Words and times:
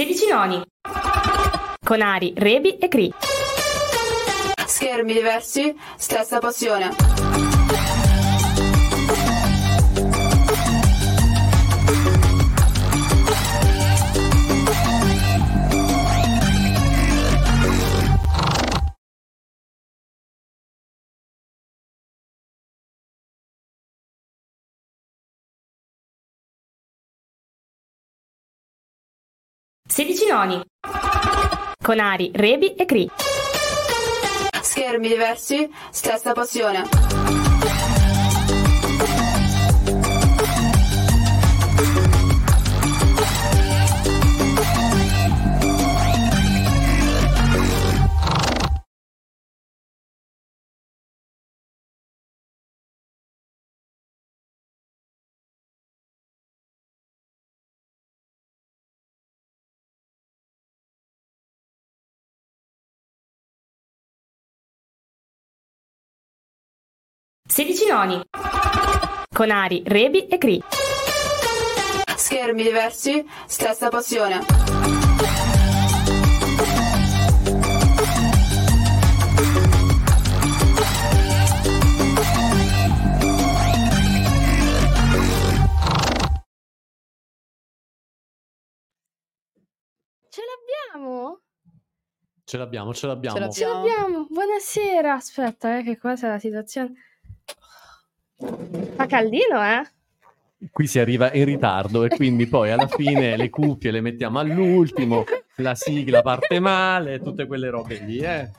16 0.00 0.28
noni. 0.30 0.62
Con 1.84 2.00
Ari, 2.00 2.32
Rebi 2.34 2.78
e 2.78 2.88
Cri. 2.88 3.12
Schermi 4.66 5.12
diversi, 5.12 5.76
stessa 5.98 6.38
passione. 6.38 7.19
Sedici 29.90 30.24
noni. 30.28 30.62
Con 31.82 31.98
Ari, 31.98 32.30
Rebi 32.32 32.74
e 32.74 32.84
Cri. 32.84 33.10
Schermi 34.62 35.08
diversi, 35.08 35.68
stessa 35.90 36.32
passione. 36.32 37.49
Sedici 67.50 67.84
noni. 67.84 68.22
Con 69.28 69.50
Ari, 69.50 69.82
Rebi 69.84 70.28
e 70.28 70.38
Cri. 70.38 70.62
Schermi 72.16 72.62
diversi, 72.62 73.26
stessa 73.46 73.88
passione. 73.88 74.38
Ce 90.28 90.40
l'abbiamo? 90.46 91.40
Ce 92.44 92.56
l'abbiamo, 92.56 92.94
ce 92.94 93.06
l'abbiamo. 93.08 93.50
Ce 93.50 93.66
l'abbiamo. 93.66 94.26
Buonasera. 94.30 95.14
Aspetta, 95.14 95.78
eh, 95.78 95.82
che 95.82 95.98
qua 95.98 96.14
c'è 96.14 96.28
la 96.28 96.38
situazione. 96.38 97.09
Fa 98.96 99.06
caldino, 99.06 99.62
eh? 99.62 99.82
Qui 100.70 100.86
si 100.86 100.98
arriva 100.98 101.32
in 101.32 101.44
ritardo 101.44 102.04
e 102.04 102.08
quindi 102.08 102.46
poi 102.46 102.70
alla 102.70 102.86
fine 102.86 103.36
le 103.36 103.48
cuffie 103.50 103.90
le 103.90 104.00
mettiamo 104.00 104.38
all'ultimo, 104.38 105.24
la 105.56 105.74
sigla 105.74 106.22
parte 106.22 106.58
male, 106.60 107.20
tutte 107.20 107.46
quelle 107.46 107.70
robe 107.70 107.98
lì, 107.98 108.18
eh. 108.18 108.50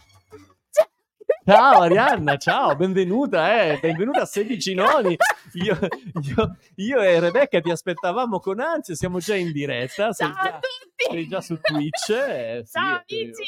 Ciao 1.43 1.81
Arianna, 1.81 2.37
ciao, 2.37 2.75
benvenuta, 2.75 3.63
eh, 3.63 3.79
benvenuta 3.81 4.21
a 4.21 4.25
16 4.25 4.73
noni. 4.75 5.17
Io, 5.53 5.77
io- 6.21 6.57
io 6.75 7.01
e 7.01 7.19
Rebecca 7.19 7.59
ti 7.59 7.71
aspettavamo 7.71 8.39
con 8.39 8.59
ansia, 8.59 8.93
siamo 8.95 9.17
già 9.17 9.35
in 9.35 9.51
diretta. 9.51 10.11
Ciao 10.11 10.29
a 10.29 10.59
tutti. 10.59 10.90
Sei 11.09 11.27
già 11.27 11.41
su 11.41 11.57
Twitch. 11.59 12.09
eh, 12.09 12.61
sì, 12.65 12.71
Ciao, 12.71 13.01
eh, 13.05 13.21
amici. 13.23 13.43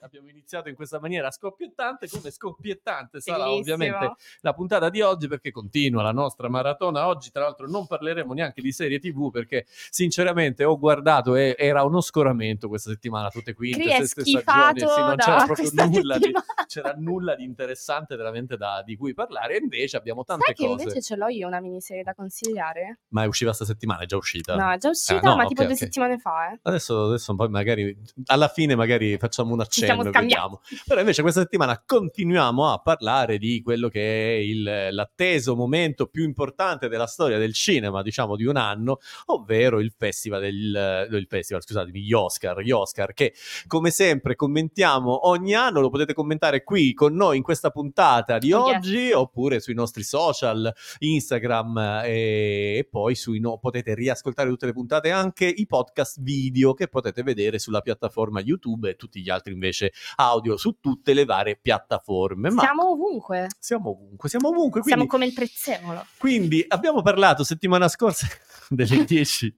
abbiamo 0.00 0.28
iniziato 0.28 0.68
in 0.68 0.74
questa 0.74 1.00
maniera 1.00 1.30
scoppiettante, 1.30 2.08
come 2.08 2.30
scoppiettante 2.30 3.20
sarà 3.20 3.44
Bellissimo. 3.44 3.74
ovviamente 3.74 4.14
la 4.40 4.52
puntata 4.52 4.90
di 4.90 5.00
oggi 5.00 5.28
perché 5.28 5.50
continua 5.50 6.02
la 6.02 6.12
nostra 6.12 6.48
maratona. 6.48 7.06
Oggi, 7.06 7.30
tra 7.30 7.42
l'altro, 7.42 7.68
non 7.68 7.86
parleremo 7.86 8.32
neanche 8.34 8.60
di 8.60 8.72
serie 8.72 8.98
TV 8.98 9.30
perché, 9.30 9.64
sinceramente, 9.68 10.64
ho 10.64 10.78
guardato 10.78 11.34
e 11.36 11.54
era 11.58 11.82
uno 11.84 12.00
scoramento 12.00 12.68
questa 12.68 12.90
settimana, 12.90 13.28
tutte 13.30 13.54
quinte, 13.54 13.78
Cri 13.80 13.90
seste 13.90 14.24
stagioni. 14.24 14.78
Sì, 14.80 15.00
non 15.00 15.16
c'era 15.16 15.44
proprio 15.46 15.70
nulla 15.86 16.18
di, 16.18 16.32
c'era 16.66 16.94
nulla 16.96 17.34
di 17.34 17.44
interessante 17.44 18.16
veramente 18.16 18.56
da, 18.56 18.82
di 18.84 18.96
cui 18.96 19.14
parlare. 19.14 19.56
E 19.56 19.60
invece 19.62 19.96
abbiamo 19.96 20.24
tante 20.24 20.44
Sai 20.46 20.54
che 20.54 20.66
cose. 20.66 20.82
invece 20.82 21.00
ce 21.02 21.16
l'ho 21.16 21.28
io 21.28 21.46
una 21.46 21.60
miniserie 21.60 22.02
da 22.02 22.14
consigliare? 22.14 23.00
Ma 23.08 23.22
è 23.22 23.26
uscita 23.26 23.52
sta 23.52 23.64
settimana, 23.64 24.02
è 24.02 24.06
già 24.06 24.16
uscita. 24.16 24.56
No, 24.56 24.70
è 24.72 24.76
già 24.78 24.88
uscita, 24.88 25.18
Ah, 25.18 25.20
no, 25.30 25.36
ma 25.36 25.42
ok, 25.42 25.48
tipo 25.48 25.62
due 25.62 25.72
ok. 25.72 25.78
settimane 25.78 26.18
fa, 26.18 26.52
eh. 26.52 26.58
Adesso, 26.62 26.81
adesso 26.90 27.34
poi 27.34 27.48
magari 27.48 27.96
alla 28.26 28.48
fine 28.48 28.74
magari 28.74 29.16
facciamo 29.18 29.52
un 29.52 29.60
accenno 29.60 29.86
e 30.08 30.10
vediamo. 30.26 30.60
Però 30.86 31.00
invece 31.00 31.22
questa 31.22 31.40
settimana 31.40 31.82
continuiamo 31.84 32.70
a 32.72 32.78
parlare 32.78 33.38
di 33.38 33.60
quello 33.62 33.88
che 33.88 34.00
è 34.34 34.38
il- 34.38 34.88
l'atteso 34.90 35.54
momento 35.56 36.06
più 36.06 36.24
importante 36.24 36.88
della 36.88 37.06
storia 37.06 37.38
del 37.38 37.54
cinema, 37.54 38.02
diciamo 38.02 38.36
di 38.36 38.44
un 38.44 38.56
anno, 38.56 38.98
ovvero 39.26 39.80
il 39.80 39.92
festival 39.96 40.40
del 40.40 41.08
il 41.12 41.26
festival, 41.28 41.62
scusatemi, 41.62 42.00
gli 42.00 42.12
Oscar, 42.12 42.60
gli 42.60 42.70
Oscar 42.70 43.12
che 43.12 43.34
come 43.66 43.90
sempre 43.90 44.34
commentiamo 44.34 45.28
ogni 45.28 45.54
anno, 45.54 45.80
lo 45.80 45.90
potete 45.90 46.14
commentare 46.14 46.62
qui 46.64 46.92
con 46.94 47.14
noi 47.14 47.36
in 47.38 47.42
questa 47.42 47.70
puntata 47.70 48.38
di 48.38 48.52
Oh, 48.52 48.68
yes. 48.68 48.76
oggi 48.76 49.12
oppure 49.12 49.60
sui 49.60 49.74
nostri 49.74 50.02
social, 50.02 50.72
Instagram 50.98 51.78
eh, 52.04 52.78
e, 52.78 52.88
poi 52.90 53.14
sui 53.14 53.40
no, 53.40 53.58
potete 53.58 53.94
riascoltare 53.94 54.48
tutte 54.48 54.66
le 54.66 54.72
puntate 54.72 55.08
e 55.08 55.10
anche 55.10 55.46
i 55.46 55.66
podcast 55.66 56.20
video 56.20 56.71
che 56.74 56.88
potete 56.88 57.22
vedere 57.22 57.58
sulla 57.58 57.80
piattaforma 57.80 58.40
YouTube 58.40 58.90
e 58.90 58.96
tutti 58.96 59.20
gli 59.20 59.30
altri 59.30 59.52
invece 59.52 59.92
audio 60.16 60.56
su 60.56 60.78
tutte 60.80 61.14
le 61.14 61.24
varie 61.24 61.58
piattaforme. 61.60 62.50
Ma 62.50 62.62
Siamo 62.62 62.90
ovunque. 62.90 63.46
siamo 63.58 63.90
ovunque, 63.90 64.28
siamo 64.28 64.48
ovunque. 64.48 64.80
Quindi, 64.80 64.88
Siamo 65.00 65.06
come 65.06 65.26
il 65.26 65.32
prezzemolo. 65.32 66.06
quindi 66.18 66.64
abbiamo 66.68 67.02
parlato 67.02 67.44
settimana 67.44 67.88
scorsa 67.88 68.26
delle 68.68 69.04
10 69.04 69.54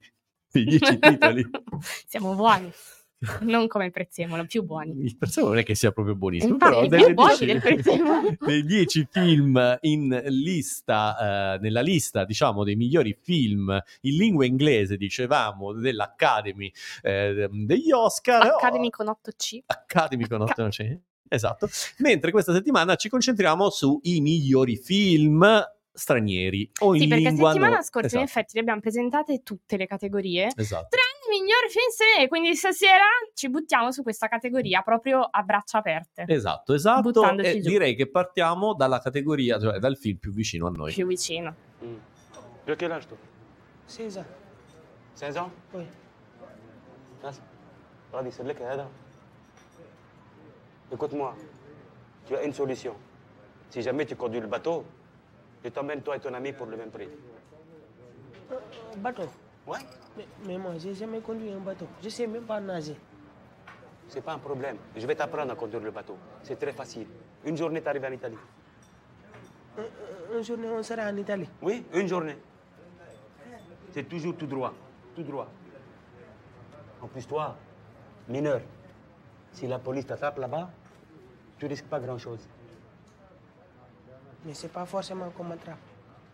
dei 0.51 0.65
10 0.65 0.99
titoli. 1.01 1.45
Siamo 2.07 2.35
buoni. 2.35 2.71
Non 3.41 3.67
come 3.69 3.87
il 3.87 3.91
prezzemolo, 3.91 4.45
più 4.47 4.63
buoni. 4.65 5.03
Il 5.03 5.17
prezzemolo 5.17 5.53
non 5.55 5.63
è 5.63 5.65
che 5.65 5.75
sia 5.75 5.93
proprio 5.93 6.15
buonissimo, 6.15 6.55
Infatti, 6.55 6.89
però 6.89 7.05
più 7.07 7.15
buoni 7.15 7.37
10 7.37 7.45
del 7.47 7.61
prezzemolo. 7.61 8.37
dei 8.47 8.65
10 8.65 9.09
film 9.11 9.79
in 9.83 10.23
lista, 10.29 11.55
eh, 11.55 11.59
nella 11.61 11.81
lista, 11.81 12.25
diciamo, 12.25 12.65
dei 12.65 12.77
migliori 12.77 13.17
film 13.21 13.81
in 14.03 14.17
lingua 14.17 14.45
inglese, 14.45 14.97
dicevamo, 14.97 15.73
dell'Academy 15.73 16.71
eh, 17.03 17.49
degli 17.51 17.93
Oscar. 17.93 18.43
Academy 18.43 18.87
Oh, 18.87 18.91
con 18.91 19.07
8C. 19.07 19.61
Academy 19.67 20.27
con 20.27 20.41
otto 20.43 20.69
C. 20.69 20.99
Esatto. 21.29 21.69
Mentre 21.99 22.31
questa 22.31 22.53
settimana 22.53 22.95
ci 22.97 23.09
concentriamo 23.09 23.71
sui 23.71 24.21
migliori 24.21 24.77
film 24.77 25.45
stranieri 25.97 26.71
o 26.81 26.95
in 26.95 27.03
Sì, 27.03 27.09
perché 27.09 27.29
lingua 27.29 27.51
settimana 27.51 27.77
no- 27.77 27.83
scorsa 27.83 28.07
esatto. 28.07 28.23
in 28.23 28.29
effetti 28.29 28.55
le 28.55 28.61
abbiamo 28.61 28.81
presentate 28.81 29.43
tutte 29.43 29.77
le 29.77 29.87
categorie. 29.87 30.51
Esatto. 30.55 30.89
I 31.27 31.31
migliori 31.31 31.69
film 31.69 31.91
stranieri, 31.91 32.29
quindi 32.29 32.55
stasera 32.55 33.05
ci 33.35 33.49
buttiamo 33.49 33.91
su 33.93 34.03
questa 34.03 34.29
categoria 34.29 34.83
proprio 34.83 35.21
a 35.21 35.43
braccia 35.43 35.79
aperte. 35.79 36.25
Esatto, 36.27 36.75
esatto. 36.75 37.09
E 37.39 37.61
giù. 37.61 37.69
direi 37.71 37.95
che 37.95 38.11
partiamo 38.11 38.75
dalla 38.75 38.99
categoria, 39.01 39.59
cioè 39.59 39.79
dal 39.79 39.97
film 39.97 40.19
più 40.19 40.33
vicino 40.33 40.67
a 40.67 40.71
noi. 40.71 40.93
Più 40.93 41.07
vicino. 41.07 41.55
Hmm. 41.81 41.97
Tu 42.65 42.71
as 42.71 42.77
quel 42.77 42.93
âge, 42.93 43.07
toi 43.07 43.19
16 43.87 44.19
ans. 44.19 44.27
16 45.15 45.37
ans 45.37 45.51
Oui. 45.73 45.87
Nas, 47.23 47.41
Radi, 48.13 48.33
c'est 48.33 48.43
de 48.43 48.49
la 48.49 48.55
Canada. 48.55 48.89
Écoute-moi, 50.93 51.35
tu 52.27 52.37
as 52.37 52.43
une 52.43 52.53
solution. 52.53 52.95
Si 53.71 53.83
jamais 53.83 54.07
tu 54.07 54.15
conduis 54.15 54.41
le 54.41 54.47
bateau, 54.47 54.85
je 55.65 55.71
t'emmène 55.71 56.03
toi 56.03 56.17
et 56.17 56.21
ton 56.21 56.33
ami 56.35 56.53
pour 56.53 56.67
le 56.67 56.77
même 56.77 56.91
prix. 56.91 57.09
Bateau. 58.99 59.29
Ouais 59.67 59.79
Mais, 60.17 60.27
mais 60.47 60.59
moi, 60.59 60.73
j'ai 60.79 60.95
jamais 60.95 61.21
conduit 61.21 61.51
un 61.53 61.59
bateau. 61.59 61.87
Je 62.03 62.09
sais 62.09 62.27
même 62.27 62.45
pas 62.45 62.61
nager. 62.61 62.97
C'est 64.09 64.21
pas 64.21 64.35
un 64.35 64.39
problème. 64.39 64.77
Je 64.97 65.07
vais 65.07 65.15
t'apprendre 65.15 65.53
à 65.53 65.57
conduire 65.57 65.81
le 65.83 65.91
bateau. 65.91 66.17
C'est 66.43 66.57
très 66.57 66.73
facile. 66.73 67.07
Une 67.45 67.57
journée, 67.57 67.81
tu 67.83 67.89
arrives 67.89 68.05
en 68.05 68.13
Italie. 68.13 68.37
Un, 69.79 69.83
un- 69.83 70.39
un 70.39 70.43
journée, 70.43 70.69
on 70.69 70.83
sera 70.83 71.03
en 71.11 71.17
Italie. 71.17 71.49
Oui, 71.63 71.85
une 71.95 72.07
journée. 72.07 72.37
C'est 73.93 74.05
toujours 74.09 74.37
tout 74.37 74.47
droit. 74.47 74.73
Tout 75.17 75.23
droit. 75.23 75.49
En 77.01 77.07
plus, 77.09 77.27
toi, 77.27 77.57
mineur, 78.29 78.61
si 79.53 79.67
la 79.67 79.79
police 79.79 80.07
t'attrape 80.07 80.39
là-bas, 80.39 80.71
tu 81.59 81.67
risques 81.67 81.87
pas 81.87 82.01
grand-chose. 82.01 82.47
Mais 84.45 84.53
c'est 84.55 84.69
pas 84.73 84.85
forcément 84.85 85.31
qu'on 85.31 85.45
m'attrape. 85.45 85.79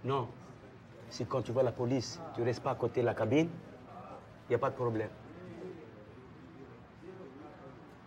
Non. 0.04 0.28
Si 1.10 1.26
quand 1.26 1.42
tu 1.42 1.52
vois 1.52 1.62
la 1.62 1.72
police, 1.72 2.20
tu 2.34 2.42
restes 2.42 2.62
pas 2.62 2.70
à 2.70 2.74
côté 2.76 3.00
de 3.00 3.06
la 3.06 3.14
cabine, 3.14 3.48
il 4.46 4.48
n'y 4.50 4.54
a 4.54 4.58
pas 4.58 4.70
de 4.70 4.76
problème. 4.76 5.10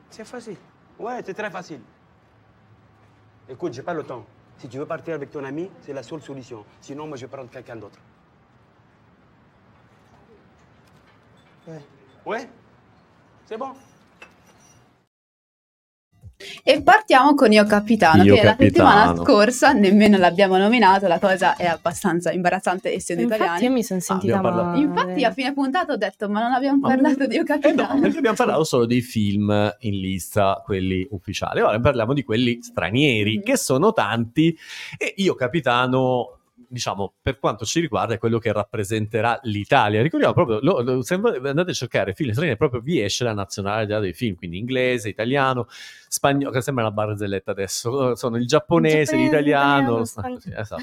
C'est 0.10 0.26
facile. 0.26 0.58
Ouais, 0.98 1.22
c'est 1.26 1.34
très 1.34 1.50
facile. 1.52 1.82
Écoute, 3.50 3.74
j'ai 3.74 3.82
pas 3.82 3.94
le 3.94 4.04
temps. 4.04 4.26
Si 4.58 4.70
tu 4.70 4.78
veux 4.78 4.86
partir 4.86 5.16
avec 5.16 5.32
ton 5.32 5.44
ami, 5.44 5.70
c'est 5.82 5.94
la 5.94 6.04
seule 6.04 6.22
solution. 6.22 6.64
Sinon, 6.80 7.08
moi, 7.08 7.18
je 7.18 7.26
vais 7.26 7.32
prendre 7.32 7.50
quelqu'un 7.50 7.76
d'autre. 7.76 8.00
Ouais. 11.68 11.82
Ouais 12.26 12.50
C'est 13.46 13.58
bon 13.58 13.74
E 16.66 16.82
partiamo 16.82 17.34
con 17.36 17.52
Io 17.52 17.66
Capitano, 17.66 18.24
Io 18.24 18.36
che 18.36 18.44
la 18.44 18.56
settimana 18.58 19.04
Capitano. 19.08 19.24
scorsa 19.26 19.74
nemmeno 19.74 20.18
l'abbiamo 20.18 20.56
nominato, 20.58 21.08
la 21.08 21.20
cosa 21.20 21.58
è 21.58 21.66
abbastanza 21.66 22.32
imbarazzante 22.32 22.94
essendo 22.94 23.24
Infatti 23.24 23.42
italiani. 23.42 23.66
io 23.66 23.72
mi 23.74 23.84
sono 23.84 24.00
sentita 24.00 24.38
abbiamo 24.38 24.56
parlato- 24.56 24.78
male. 24.80 24.82
Infatti 25.02 25.24
a 25.26 25.32
fine 25.34 25.54
puntata 25.54 25.92
ho 25.92 25.98
detto 25.98 26.30
ma 26.30 26.42
non 26.42 26.54
abbiamo 26.54 26.78
Ma- 26.80 26.88
parlato 26.88 27.28
di 27.28 27.36
Io 27.36 27.42
Eh 27.42 27.46
no, 27.50 27.60
Capitano. 27.60 28.00
perché 28.00 28.18
abbiamo 28.18 28.36
parlato 28.38 28.64
solo 28.64 28.86
dei 28.86 29.02
film 29.02 29.76
in 29.80 30.00
lista, 30.00 30.62
quelli 30.64 31.06
ufficiali. 31.12 31.60
Ora 31.60 31.78
parliamo 31.82 32.14
di 32.14 32.24
quelli 32.24 32.60
stranieri, 32.62 33.38
Mhm. 33.40 33.44
che 33.44 33.58
sono 33.58 33.92
tanti. 33.92 34.58
E 34.98 35.14
io, 35.18 35.36
capitano, 35.36 36.38
diciamo, 36.74 37.14
per 37.22 37.38
quanto 37.40 37.66
ci 37.66 37.80
riguarda, 37.80 38.16
è 38.16 38.18
quello 38.18 38.40
che 38.40 38.52
rappresenterà 38.52 39.40
l'Italia. 39.44 40.02
Ricordiamo 40.02 40.34
proprio, 40.34 40.60
lo- 40.62 40.82
lo- 40.82 41.02
se 41.04 41.14
andate 41.14 41.70
a 41.70 41.74
cercare 41.74 42.14
film 42.14 42.32
stranieri, 42.32 42.58
proprio 42.58 42.82
vi 42.82 43.00
esce 43.02 43.24
la 43.24 43.34
nazionalità 43.34 44.00
dei 44.00 44.14
film, 44.14 44.36
quindi 44.36 44.58
inglese, 44.58 45.08
italiano, 45.10 45.68
spagnolo, 46.08 46.52
che 46.52 46.62
sembra 46.62 46.86
una 46.86 46.94
barzelletta 46.94 47.52
adesso, 47.52 48.16
sono 48.16 48.38
il 48.38 48.48
giapponese, 48.48 48.98
Giapponese, 48.98 49.16
l'italiano. 49.16 50.02
italiano, 50.02 50.04
Ah, 50.16 50.34
così, 50.34 50.52
esatto. 50.56 50.82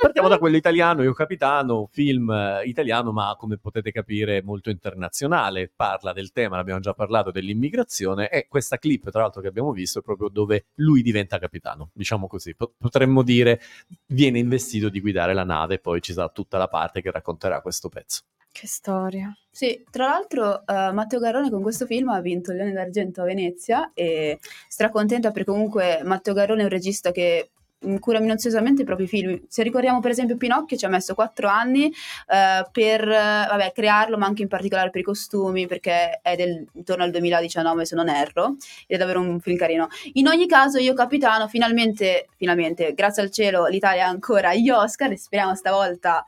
Partiamo 0.00 0.28
da 0.28 0.38
quello 0.38 0.56
italiano, 0.56 1.02
Io 1.02 1.12
Capitano, 1.12 1.86
film 1.92 2.30
eh, 2.30 2.62
italiano, 2.64 3.12
ma 3.12 3.34
come 3.38 3.58
potete 3.58 3.92
capire 3.92 4.42
molto 4.42 4.70
internazionale. 4.70 5.70
Parla 5.74 6.14
del 6.14 6.32
tema, 6.32 6.56
l'abbiamo 6.56 6.80
già 6.80 6.94
parlato, 6.94 7.30
dell'immigrazione. 7.30 8.30
E 8.30 8.46
questa 8.48 8.78
clip, 8.78 9.10
tra 9.10 9.20
l'altro, 9.20 9.42
che 9.42 9.48
abbiamo 9.48 9.72
visto 9.72 9.98
è 9.98 10.02
proprio 10.02 10.28
dove 10.28 10.68
lui 10.76 11.02
diventa 11.02 11.38
capitano. 11.38 11.90
Diciamo 11.92 12.26
così, 12.28 12.54
Po- 12.54 12.72
potremmo 12.78 13.22
dire 13.22 13.60
viene 14.06 14.38
investito 14.38 14.88
di 14.88 15.00
guidare 15.02 15.19
la 15.34 15.44
nave, 15.44 15.74
e 15.74 15.78
poi 15.78 16.00
ci 16.00 16.12
sarà 16.12 16.28
tutta 16.28 16.58
la 16.58 16.68
parte 16.68 17.02
che 17.02 17.10
racconterà 17.10 17.60
questo 17.60 17.88
pezzo. 17.88 18.22
Che 18.52 18.66
storia. 18.66 19.32
Sì, 19.48 19.84
tra 19.90 20.06
l'altro 20.06 20.66
eh, 20.66 20.92
Matteo 20.92 21.20
Garrone 21.20 21.50
con 21.50 21.62
questo 21.62 21.86
film 21.86 22.08
ha 22.08 22.20
vinto 22.20 22.50
il 22.50 22.56
Leone 22.56 22.72
d'Argento 22.72 23.22
a 23.22 23.24
Venezia 23.24 23.92
e 23.94 24.40
stracontenta 24.68 25.30
perché 25.30 25.50
comunque 25.50 26.00
Matteo 26.02 26.34
Garrone 26.34 26.62
è 26.62 26.64
un 26.64 26.70
regista 26.70 27.12
che 27.12 27.50
cura 27.98 28.20
minuziosamente 28.20 28.82
i 28.82 28.84
propri 28.84 29.06
film. 29.06 29.40
Se 29.48 29.62
ricordiamo 29.62 30.00
per 30.00 30.10
esempio 30.10 30.36
Pinocchio 30.36 30.76
ci 30.76 30.84
ha 30.84 30.88
messo 30.88 31.14
quattro 31.14 31.48
anni 31.48 31.86
eh, 31.86 32.66
per 32.70 33.06
vabbè, 33.06 33.72
crearlo, 33.72 34.18
ma 34.18 34.26
anche 34.26 34.42
in 34.42 34.48
particolare 34.48 34.90
per 34.90 35.00
i 35.00 35.04
costumi, 35.04 35.66
perché 35.66 36.20
è 36.22 36.36
del, 36.36 36.66
intorno 36.74 37.04
al 37.04 37.10
2019 37.10 37.84
se 37.84 37.94
non 37.94 38.08
erro, 38.08 38.56
ed 38.86 38.96
è 38.96 38.98
davvero 38.98 39.20
un 39.20 39.40
film 39.40 39.56
carino. 39.56 39.88
In 40.14 40.28
ogni 40.28 40.46
caso 40.46 40.78
io 40.78 40.92
Capitano, 40.94 41.48
finalmente, 41.48 42.28
finalmente, 42.36 42.92
grazie 42.92 43.22
al 43.22 43.30
cielo 43.30 43.66
l'Italia 43.66 44.06
ha 44.06 44.08
ancora 44.08 44.50
agli 44.50 44.70
Oscar 44.70 45.10
e 45.12 45.16
speriamo 45.16 45.54
stavolta... 45.54 46.24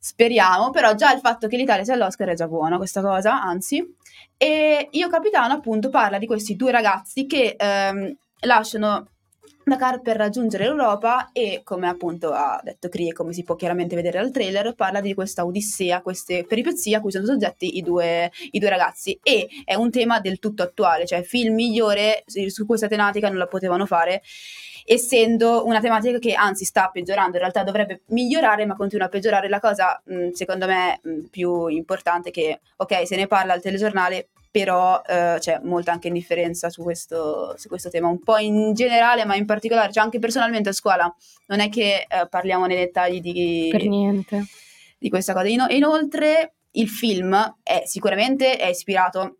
Speriamo, 0.00 0.70
però 0.70 0.94
già 0.94 1.12
il 1.12 1.18
fatto 1.18 1.48
che 1.48 1.56
l'Italia 1.56 1.84
sia 1.84 1.94
all'Oscar 1.94 2.28
è 2.28 2.34
già 2.34 2.46
buono 2.46 2.76
questa 2.78 3.02
cosa, 3.02 3.42
anzi. 3.42 3.84
E 4.36 4.88
Io 4.92 5.08
Capitano 5.08 5.52
appunto 5.54 5.90
parla 5.90 6.18
di 6.18 6.26
questi 6.26 6.54
due 6.54 6.70
ragazzi 6.70 7.26
che 7.26 7.56
ehm, 7.58 8.16
lasciano 8.42 9.08
Dakar 9.68 10.00
per 10.00 10.16
raggiungere 10.16 10.64
l'Europa 10.64 11.30
e 11.32 11.62
come 11.64 11.88
appunto 11.88 12.32
ha 12.32 12.60
detto 12.62 12.88
Cree, 12.88 13.12
come 13.12 13.32
si 13.32 13.42
può 13.42 13.54
chiaramente 13.56 13.94
vedere 13.94 14.18
dal 14.18 14.30
trailer, 14.30 14.74
parla 14.74 15.00
di 15.00 15.14
questa 15.14 15.44
odissea, 15.44 16.02
queste 16.02 16.44
peripezie 16.44 16.96
a 16.96 17.00
cui 17.00 17.10
sono 17.10 17.26
soggetti 17.26 17.76
i 17.76 17.82
due, 17.82 18.30
i 18.50 18.58
due 18.58 18.68
ragazzi 18.68 19.18
e 19.22 19.48
è 19.64 19.74
un 19.74 19.90
tema 19.90 20.20
del 20.20 20.38
tutto 20.38 20.62
attuale, 20.62 21.06
cioè 21.06 21.22
film 21.22 21.54
migliore 21.54 22.24
su 22.26 22.66
questa 22.66 22.88
tematica 22.88 23.28
non 23.28 23.38
la 23.38 23.46
potevano 23.46 23.86
fare 23.86 24.22
essendo 24.90 25.66
una 25.66 25.80
tematica 25.80 26.18
che 26.18 26.32
anzi 26.32 26.64
sta 26.64 26.88
peggiorando, 26.90 27.32
in 27.32 27.40
realtà 27.40 27.62
dovrebbe 27.62 28.00
migliorare 28.06 28.64
ma 28.64 28.74
continua 28.74 29.06
a 29.06 29.10
peggiorare. 29.10 29.48
La 29.48 29.60
cosa 29.60 30.00
mh, 30.02 30.30
secondo 30.30 30.66
me 30.66 30.98
mh, 31.02 31.18
più 31.30 31.66
importante 31.66 32.30
è 32.30 32.32
che 32.32 32.60
ok 32.76 33.06
se 33.06 33.16
ne 33.16 33.26
parla 33.26 33.52
al 33.52 33.60
telegiornale 33.60 34.28
però 34.50 35.02
eh, 35.06 35.36
c'è 35.38 35.60
molta 35.62 35.92
anche 35.92 36.08
indifferenza 36.08 36.70
su 36.70 36.82
questo, 36.82 37.54
su 37.56 37.68
questo 37.68 37.90
tema, 37.90 38.08
un 38.08 38.20
po' 38.20 38.38
in 38.38 38.72
generale 38.74 39.24
ma 39.24 39.36
in 39.36 39.46
particolare, 39.46 39.92
cioè 39.92 40.02
anche 40.02 40.18
personalmente 40.18 40.70
a 40.70 40.72
scuola 40.72 41.12
non 41.46 41.60
è 41.60 41.68
che 41.68 42.06
eh, 42.08 42.28
parliamo 42.28 42.66
nei 42.66 42.76
dettagli 42.76 43.20
di, 43.20 43.70
di 44.98 45.08
questa 45.08 45.32
cosa. 45.32 45.48
Ino- 45.48 45.68
inoltre 45.68 46.54
il 46.72 46.88
film 46.88 47.56
è 47.62 47.82
sicuramente 47.86 48.56
è 48.56 48.66
ispirato 48.66 49.38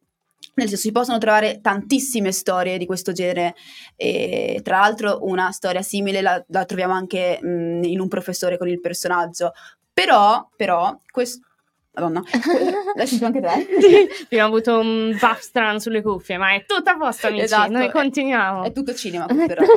nel 0.54 0.68
senso 0.68 0.82
si 0.82 0.92
possono 0.92 1.18
trovare 1.18 1.60
tantissime 1.60 2.32
storie 2.32 2.78
di 2.78 2.86
questo 2.86 3.12
genere 3.12 3.54
e 3.96 4.60
tra 4.62 4.80
l'altro 4.80 5.20
una 5.22 5.52
storia 5.52 5.82
simile 5.82 6.20
la, 6.20 6.44
la 6.48 6.64
troviamo 6.64 6.94
anche 6.94 7.38
mh, 7.40 7.84
in 7.84 8.00
un 8.00 8.08
professore 8.08 8.58
con 8.58 8.68
il 8.68 8.80
personaggio 8.80 9.52
però 9.92 10.48
però 10.56 10.98
questo 11.10 11.47
Madonna, 11.92 12.22
l'hai 12.94 13.06
sentito 13.06 13.26
anche 13.26 13.40
te? 13.40 14.08
Abbiamo 14.24 14.54
avuto 14.54 14.78
un 14.78 15.16
buff 15.18 15.40
strano 15.40 15.78
sulle 15.78 16.02
cuffie, 16.02 16.36
ma 16.36 16.54
è 16.54 16.64
tutto 16.64 16.90
a 16.90 16.96
posto, 16.96 17.26
amici. 17.26 17.44
Esatto, 17.44 17.72
Noi 17.72 17.90
continuiamo. 17.90 18.62
È 18.62 18.72
tutto 18.72 18.94
cinema, 18.94 19.26
però. 19.26 19.62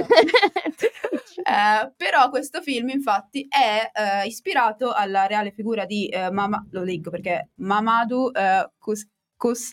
Eh, 1.43 1.91
però 1.97 2.29
questo 2.29 2.61
film 2.61 2.89
infatti 2.89 3.47
è 3.49 3.89
eh, 3.93 4.27
ispirato 4.27 4.91
alla 4.93 5.25
reale 5.25 5.51
figura 5.51 5.85
di 5.85 6.07
eh, 6.07 6.29
Mama, 6.29 6.63
lo 6.69 6.83
leggo 6.83 7.09
perché 7.09 7.49
Mamadou 7.55 8.29
eh, 8.31 8.69
Kous- 8.77 9.07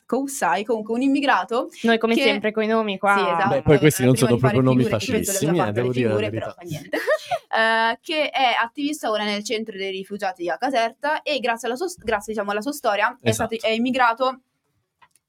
Kousai, 0.06 0.64
comunque 0.64 0.94
un 0.94 1.02
immigrato 1.02 1.68
Noi 1.82 1.98
come 1.98 2.14
che- 2.14 2.22
sempre 2.22 2.52
con 2.52 2.62
i 2.62 2.66
nomi 2.66 2.96
qua. 2.98 3.14
Sì, 3.14 3.20
esatto. 3.22 3.48
Beh, 3.48 3.62
poi 3.62 3.78
questi 3.78 4.02
non 4.04 4.12
Prima 4.14 4.26
sono 4.28 4.40
proprio 4.40 4.60
nomi 4.62 4.84
figure, 4.84 4.98
facilissimi, 4.98 5.58
eh, 5.60 5.72
devo 5.72 5.86
le 5.88 5.92
dire 5.92 6.08
la 6.08 6.14
figure, 6.16 6.30
verità. 6.30 6.54
però. 6.56 6.66
Eh, 7.50 7.98
che 8.02 8.28
è 8.30 8.54
attivista 8.62 9.10
ora 9.10 9.24
nel 9.24 9.42
centro 9.42 9.76
dei 9.76 9.90
rifugiati 9.90 10.48
a 10.50 10.58
Caserta 10.58 11.22
e 11.22 11.38
grazie 11.40 11.66
alla 11.66 11.76
sua, 11.76 11.86
grazie, 11.96 12.32
diciamo, 12.34 12.50
alla 12.50 12.60
sua 12.60 12.72
storia 12.72 13.18
è, 13.22 13.28
Esatto. 13.30 13.54
stato, 13.56 13.72
è 13.72 13.74
immigrato 13.74 14.40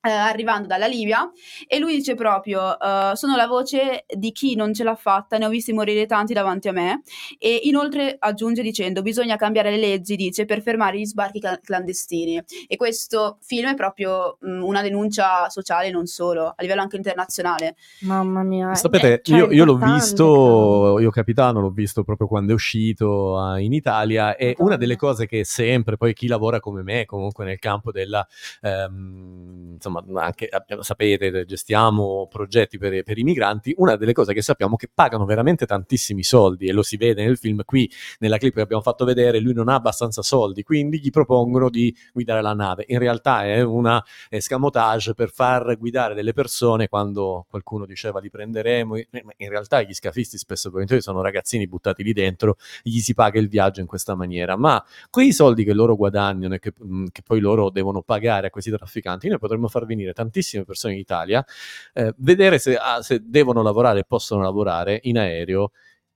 eh, 0.02 0.10
arrivando 0.10 0.68
dalla 0.68 0.88
Libia 0.88 1.30
e 1.68 1.80
lui 1.80 1.96
dice 1.96 2.16
proprio 2.16 2.80
eh, 2.80 3.12
sono 3.16 3.36
la 3.36 3.48
voce 3.48 4.06
di 4.08 4.32
chi 4.32 4.56
non 4.56 4.74
ce 4.74 4.84
l'ha 4.84 4.96
fatta 4.96 5.38
ne 5.38 5.46
ho 5.46 5.50
visti 5.50 5.74
morire 5.74 6.06
tanti 6.06 6.34
davanti 6.34 6.68
a 6.68 6.72
me 6.72 7.02
e 7.38 7.62
inoltre 7.64 8.16
aggiunge 8.18 8.62
dicendo 8.62 9.02
bisogna 9.02 9.36
cambiare 9.36 9.72
le 9.72 9.78
leggi 9.78 10.16
dice 10.16 10.46
per 10.46 10.62
fermare 10.62 11.00
gli 11.00 11.06
sbarchi 11.06 11.40
ca- 11.40 11.60
clandestini 11.62 12.42
e 12.68 12.76
questo 12.78 13.38
film 13.42 13.72
è 13.72 13.76
proprio 13.76 14.38
mh, 14.40 14.64
una 14.64 14.82
denuncia 14.82 15.50
sociale 15.50 15.90
non 15.92 16.06
solo 16.06 16.48
a 16.48 16.56
livello 16.60 16.82
anche 16.82 16.96
internazionale 16.96 17.76
Mamma 18.02 18.44
mia. 18.44 18.76
Sapete, 18.76 19.14
eh, 19.14 19.22
cioè, 19.24 19.38
io, 19.38 19.52
io 19.52 19.66
l'ho 19.66 19.76
visto, 19.78 21.00
io 21.00 21.10
capitano, 21.10 21.60
l'ho 21.60 21.70
visto 21.70 22.04
proprio 22.04 22.28
quando 22.28 22.52
è 22.52 22.56
uscito 22.56 23.56
eh, 23.56 23.64
in 23.64 23.74
Italia 23.74 24.36
e 24.36 24.48
Madonna. 24.48 24.66
una 24.66 24.76
delle 24.78 24.96
cose 24.96 25.26
che 25.26 25.44
sempre, 25.44 25.98
poi 25.98 26.14
chi 26.14 26.28
lavora 26.28 26.60
come 26.60 26.82
me, 26.82 27.06
comunque 27.06 27.46
nel 27.46 27.60
campo 27.60 27.92
della, 27.92 28.26
ehm, 28.62 29.78
insomma, 29.98 30.24
anche 30.24 30.48
abbiamo- 30.48 30.84
sapete, 30.84 31.46
gestiamo 31.46 32.28
progetti 32.30 32.78
per, 32.78 33.04
per 33.04 33.18
i 33.18 33.24
migranti, 33.24 33.74
una 33.78 33.96
delle 33.96 34.14
cose 34.14 34.34
che 34.34 34.42
sappiamo 34.42 34.76
è 34.76 34.78
che 34.78 34.90
pagano 34.94 35.26
veramente 35.26 35.66
tantissimi 35.66 36.24
soldi 36.24 36.68
e 36.68 36.72
lo 36.72 36.84
si 36.84 36.98
vede 36.98 37.24
nel 37.24 37.38
film 37.38 37.64
qui, 37.66 37.90
nella 38.20 38.38
clip 38.38 38.56
che 38.56 38.62
abbiamo 38.62 38.82
fatto 38.82 39.06
vedere, 39.06 39.40
lui 39.40 39.54
non 39.54 39.70
ha 39.70 39.76
abbastanza 39.76 40.22
soldi, 40.22 40.64
quindi 40.64 41.00
gli 41.00 41.10
propongono 41.10 41.70
di 41.70 41.96
guidare 42.14 42.42
la 42.42 42.54
nave. 42.54 42.86
In 42.88 43.00
realtà 43.00 43.46
è 43.46 43.62
una 43.62 44.04
escamotage 44.30 45.14
per 45.14 45.32
far 45.32 45.78
guidare 45.78 46.14
delle 46.14 46.34
persone 46.34 46.88
quando 46.88 47.46
qualcuno 47.50 47.86
diceva 47.86 48.20
li 48.20 48.30
prenderemo, 48.30 48.96
eh, 48.96 49.08
in 49.38 49.50
realtà 49.50 49.82
gli 49.82 49.94
scafisti 49.94 50.38
spesso 50.38 50.72
sono 51.00 51.22
ragazzini 51.22 51.68
buttati 51.68 52.04
lì 52.04 52.14
dentro, 52.14 52.58
gli 52.82 53.00
si 53.00 53.14
paga 53.14 53.40
il 53.40 53.48
viaggio 53.48 53.82
in 53.82 53.88
questa 53.88 54.16
maniera, 54.16 54.56
ma 54.56 54.84
quei 55.10 55.32
soldi 55.32 55.64
che 55.64 55.74
loro 55.74 55.96
guadagnano 55.96 56.56
e 56.56 56.60
che, 56.60 56.74
che 57.12 57.22
poi 57.24 57.40
loro 57.40 57.70
devono 57.70 58.02
pagare 58.02 58.48
a 58.48 58.50
questi 58.50 58.72
trafficanti, 58.72 59.28
noi 59.28 59.40
potremmo 59.40 59.68
far 59.80 59.86
venire 59.86 60.14
tantissime 60.14 60.64
persone 60.64 60.94
in 60.94 61.00
Italia, 61.00 61.46
eh, 61.94 62.14
vedere 62.18 62.60
se, 62.60 62.76
ah, 62.76 63.02
se 63.02 63.22
devono 63.24 63.62
lavorare 63.62 64.00
e 64.00 64.04
possono 64.06 64.42
lavorare 64.42 65.00
in 65.04 65.18
aereo 65.18 65.72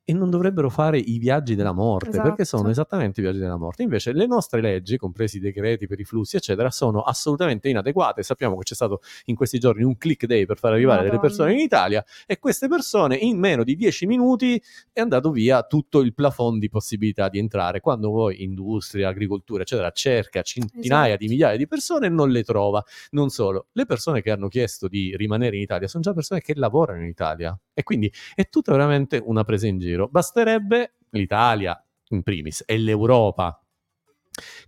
e 0.06 0.12
non 0.14 0.30
dovrebbero 0.30 0.70
fare 0.70 0.98
i 0.98 1.18
viaggi 1.18 1.56
della 1.56 1.72
morte, 1.72 2.10
perché 2.10 2.42
Esatto. 2.42 2.58
sono 2.58 2.70
esattamente 2.70 3.22
i 3.22 3.24
viaggi 3.24 3.40
della 3.40 3.56
morte. 3.58 3.84
Invece 3.84 4.12
le 4.12 4.26
nostre 4.28 4.60
leggi, 4.60 4.98
compresi 4.98 5.38
i 5.38 5.40
decreti 5.40 5.88
per 5.88 6.00
i 6.00 6.04
flussi, 6.04 6.36
eccetera, 6.36 6.70
sono 6.72 7.02
assolutamente 7.02 7.70
inadeguate. 7.70 8.22
Sappiamo 8.22 8.58
che 8.58 8.64
c'è 8.64 8.76
stato 8.76 9.00
in 9.26 9.36
questi 9.36 9.60
giorni 9.60 9.84
un 9.84 9.96
click 9.98 10.26
day 10.26 10.46
per 10.46 10.58
far 10.58 10.74
arrivare 10.74 11.04
delle 11.04 11.16
Madonna. 11.16 11.28
persone 11.30 11.54
in 11.54 11.60
Italia 11.60 12.04
e 12.26 12.38
queste 12.40 12.68
persone 12.68 13.16
in 13.16 13.38
meno 13.40 13.64
di 13.64 13.76
10 13.76 14.06
minuti 14.06 14.62
è 14.92 15.00
andato 15.00 15.32
via 15.32 15.64
tutto 15.64 16.00
il 16.02 16.14
plafond 16.14 16.60
di 16.60 16.70
possibilità 16.70 17.30
di 17.30 17.40
entrare. 17.40 17.80
Quando 17.80 18.12
poi 18.12 18.44
industria, 18.44 19.08
agricoltura, 19.08 19.62
eccetera, 19.62 19.90
cerca 19.92 20.42
centinaia 20.42 21.06
Esatto. 21.14 21.24
di 21.24 21.30
migliaia 21.30 21.58
di 21.58 21.68
persone 21.68 22.10
non 22.10 22.30
le 22.30 22.44
trova. 22.44 22.84
Non 23.12 23.30
solo, 23.30 23.68
le 23.72 23.86
persone 23.86 24.22
che 24.22 24.32
hanno 24.32 24.50
chiesto 24.50 24.88
di 24.90 25.16
rimanere 25.16 25.56
in 25.56 25.62
Italia 25.62 25.88
sono 25.88 26.04
già 26.04 26.14
persone 26.14 26.42
che 26.42 26.54
lavorano 26.56 27.02
in 27.02 27.08
Italia 27.08 27.58
e 27.74 27.84
quindi 27.84 28.12
è 28.36 28.50
tutta 28.50 28.72
veramente 28.72 29.22
una 29.24 29.44
presa 29.44 29.68
in 29.68 29.80
giro. 29.80 30.08
Basterebbe 30.08 30.96
l'Italia 31.12 31.82
in 32.10 32.24
primis 32.24 32.64
e 32.66 32.78
l'Europa 32.78 33.63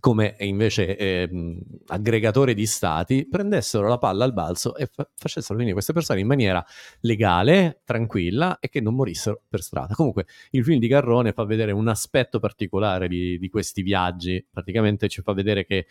come 0.00 0.36
invece 0.40 0.96
ehm, 0.96 1.58
aggregatore 1.86 2.54
di 2.54 2.66
stati, 2.66 3.26
prendessero 3.28 3.88
la 3.88 3.98
palla 3.98 4.24
al 4.24 4.32
balzo 4.32 4.76
e 4.76 4.86
fa- 4.86 5.08
facessero 5.14 5.54
venire 5.54 5.74
queste 5.74 5.92
persone 5.92 6.20
in 6.20 6.26
maniera 6.26 6.64
legale, 7.00 7.80
tranquilla 7.84 8.58
e 8.60 8.68
che 8.68 8.80
non 8.80 8.94
morissero 8.94 9.42
per 9.48 9.62
strada. 9.62 9.94
Comunque 9.94 10.26
il 10.50 10.64
film 10.64 10.78
di 10.78 10.86
Garrone 10.86 11.32
fa 11.32 11.44
vedere 11.44 11.72
un 11.72 11.88
aspetto 11.88 12.38
particolare 12.38 13.08
di, 13.08 13.38
di 13.38 13.48
questi 13.48 13.82
viaggi, 13.82 14.44
praticamente 14.48 15.08
ci 15.08 15.22
fa 15.22 15.32
vedere 15.32 15.64
che 15.64 15.86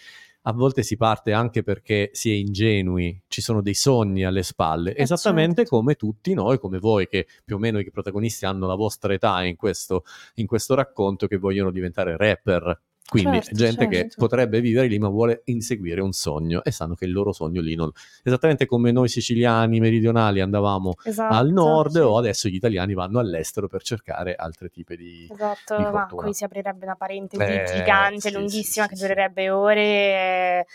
a 0.47 0.53
volte 0.53 0.83
si 0.83 0.95
parte 0.95 1.33
anche 1.33 1.63
perché 1.63 2.11
si 2.13 2.29
è 2.29 2.35
ingenui, 2.35 3.23
ci 3.27 3.41
sono 3.41 3.61
dei 3.61 3.73
sogni 3.73 4.23
alle 4.23 4.43
spalle, 4.43 4.95
esattamente 4.95 5.61
certo. 5.61 5.75
come 5.75 5.95
tutti 5.95 6.33
noi, 6.33 6.59
come 6.59 6.77
voi 6.77 7.07
che 7.07 7.25
più 7.43 7.55
o 7.55 7.59
meno 7.59 7.79
i 7.79 7.89
protagonisti 7.89 8.45
hanno 8.45 8.67
la 8.67 8.75
vostra 8.75 9.13
età 9.13 9.43
in 9.43 9.55
questo, 9.55 10.03
in 10.35 10.45
questo 10.45 10.75
racconto 10.75 11.25
che 11.27 11.37
vogliono 11.37 11.71
diventare 11.71 12.15
rapper. 12.15 12.79
Quindi 13.07 13.39
Certo, 13.41 13.55
gente 13.55 13.87
che 13.87 13.95
certo. 13.97 14.15
potrebbe 14.17 14.61
vivere 14.61 14.87
lì 14.87 14.97
ma 14.97 15.09
vuole 15.09 15.41
inseguire 15.45 16.01
un 16.01 16.11
sogno 16.11 16.63
e 16.63 16.71
sanno 16.71 16.95
che 16.95 17.05
il 17.05 17.11
loro 17.11 17.33
sogno 17.33 17.61
lì 17.61 17.75
non... 17.75 17.91
Esattamente 18.23 18.65
come 18.65 18.91
noi 18.91 19.09
siciliani 19.09 19.79
meridionali 19.79 20.41
andavamo 20.41 20.95
Esatto, 21.03 21.33
al 21.35 21.51
nord 21.51 21.91
sì. 21.91 21.99
o 21.99 22.17
adesso 22.17 22.49
gli 22.49 22.55
italiani 22.55 22.95
vanno 22.95 23.19
all'estero 23.19 23.67
per 23.67 23.83
cercare 23.83 24.33
altri 24.33 24.71
tipi 24.71 24.97
di... 24.97 25.27
Esatto, 25.31 25.77
di 25.77 25.83
ma 25.83 26.07
qui 26.07 26.33
si 26.33 26.43
aprirebbe 26.43 26.83
una 26.85 26.95
parentesi 26.95 27.43
Eh, 27.43 27.63
gigante, 27.75 28.29
sì, 28.29 28.31
lunghissima, 28.31 28.87
sì, 28.87 28.93
che 28.95 28.99
durerebbe 28.99 29.49
ore. 29.51 29.81
e- 29.83 30.65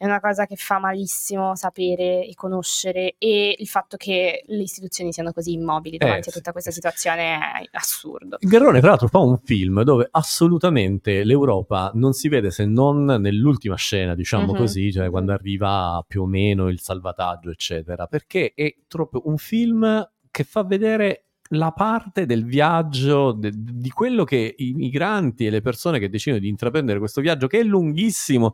È 0.00 0.06
una 0.06 0.18
cosa 0.18 0.46
che 0.46 0.56
fa 0.56 0.78
malissimo 0.78 1.54
sapere 1.56 2.24
e 2.24 2.32
conoscere 2.34 3.16
e 3.18 3.54
il 3.58 3.66
fatto 3.66 3.98
che 3.98 4.44
le 4.46 4.62
istituzioni 4.62 5.12
siano 5.12 5.30
così 5.30 5.52
immobili 5.52 5.98
davanti 5.98 6.30
a 6.30 6.32
sì, 6.32 6.38
tutta 6.38 6.52
questa 6.52 6.70
situazione 6.70 7.34
è 7.34 7.68
assurdo. 7.72 8.38
Garrone, 8.40 8.80
tra 8.80 8.88
l'altro, 8.88 9.08
fa 9.08 9.18
un 9.18 9.36
film 9.44 9.82
dove 9.82 10.08
assolutamente 10.10 11.22
l'Europa 11.22 11.90
non 11.92 12.14
si 12.14 12.28
vede 12.28 12.50
se 12.50 12.64
non 12.64 13.04
nell'ultima 13.04 13.74
scena, 13.76 14.14
diciamo 14.14 14.52
Mhm. 14.52 14.58
così, 14.58 14.90
cioè 14.90 15.10
quando 15.10 15.32
arriva 15.32 16.02
più 16.08 16.22
o 16.22 16.26
meno 16.26 16.68
il 16.68 16.80
salvataggio, 16.80 17.50
eccetera, 17.50 18.06
perché 18.06 18.52
è 18.54 18.74
proprio 18.88 19.20
un 19.26 19.36
film 19.36 20.10
che 20.30 20.44
fa 20.44 20.64
vedere 20.64 21.26
la 21.52 21.72
parte 21.72 22.26
del 22.26 22.44
viaggio, 22.44 23.32
de- 23.32 23.50
di 23.54 23.90
quello 23.90 24.24
che 24.24 24.54
i 24.58 24.72
migranti 24.72 25.46
e 25.46 25.50
le 25.50 25.60
persone 25.60 25.98
che 25.98 26.08
decidono 26.08 26.40
di 26.40 26.48
intraprendere 26.48 26.98
questo 26.98 27.20
viaggio, 27.20 27.46
che 27.48 27.58
è 27.60 27.62
lunghissimo. 27.64 28.52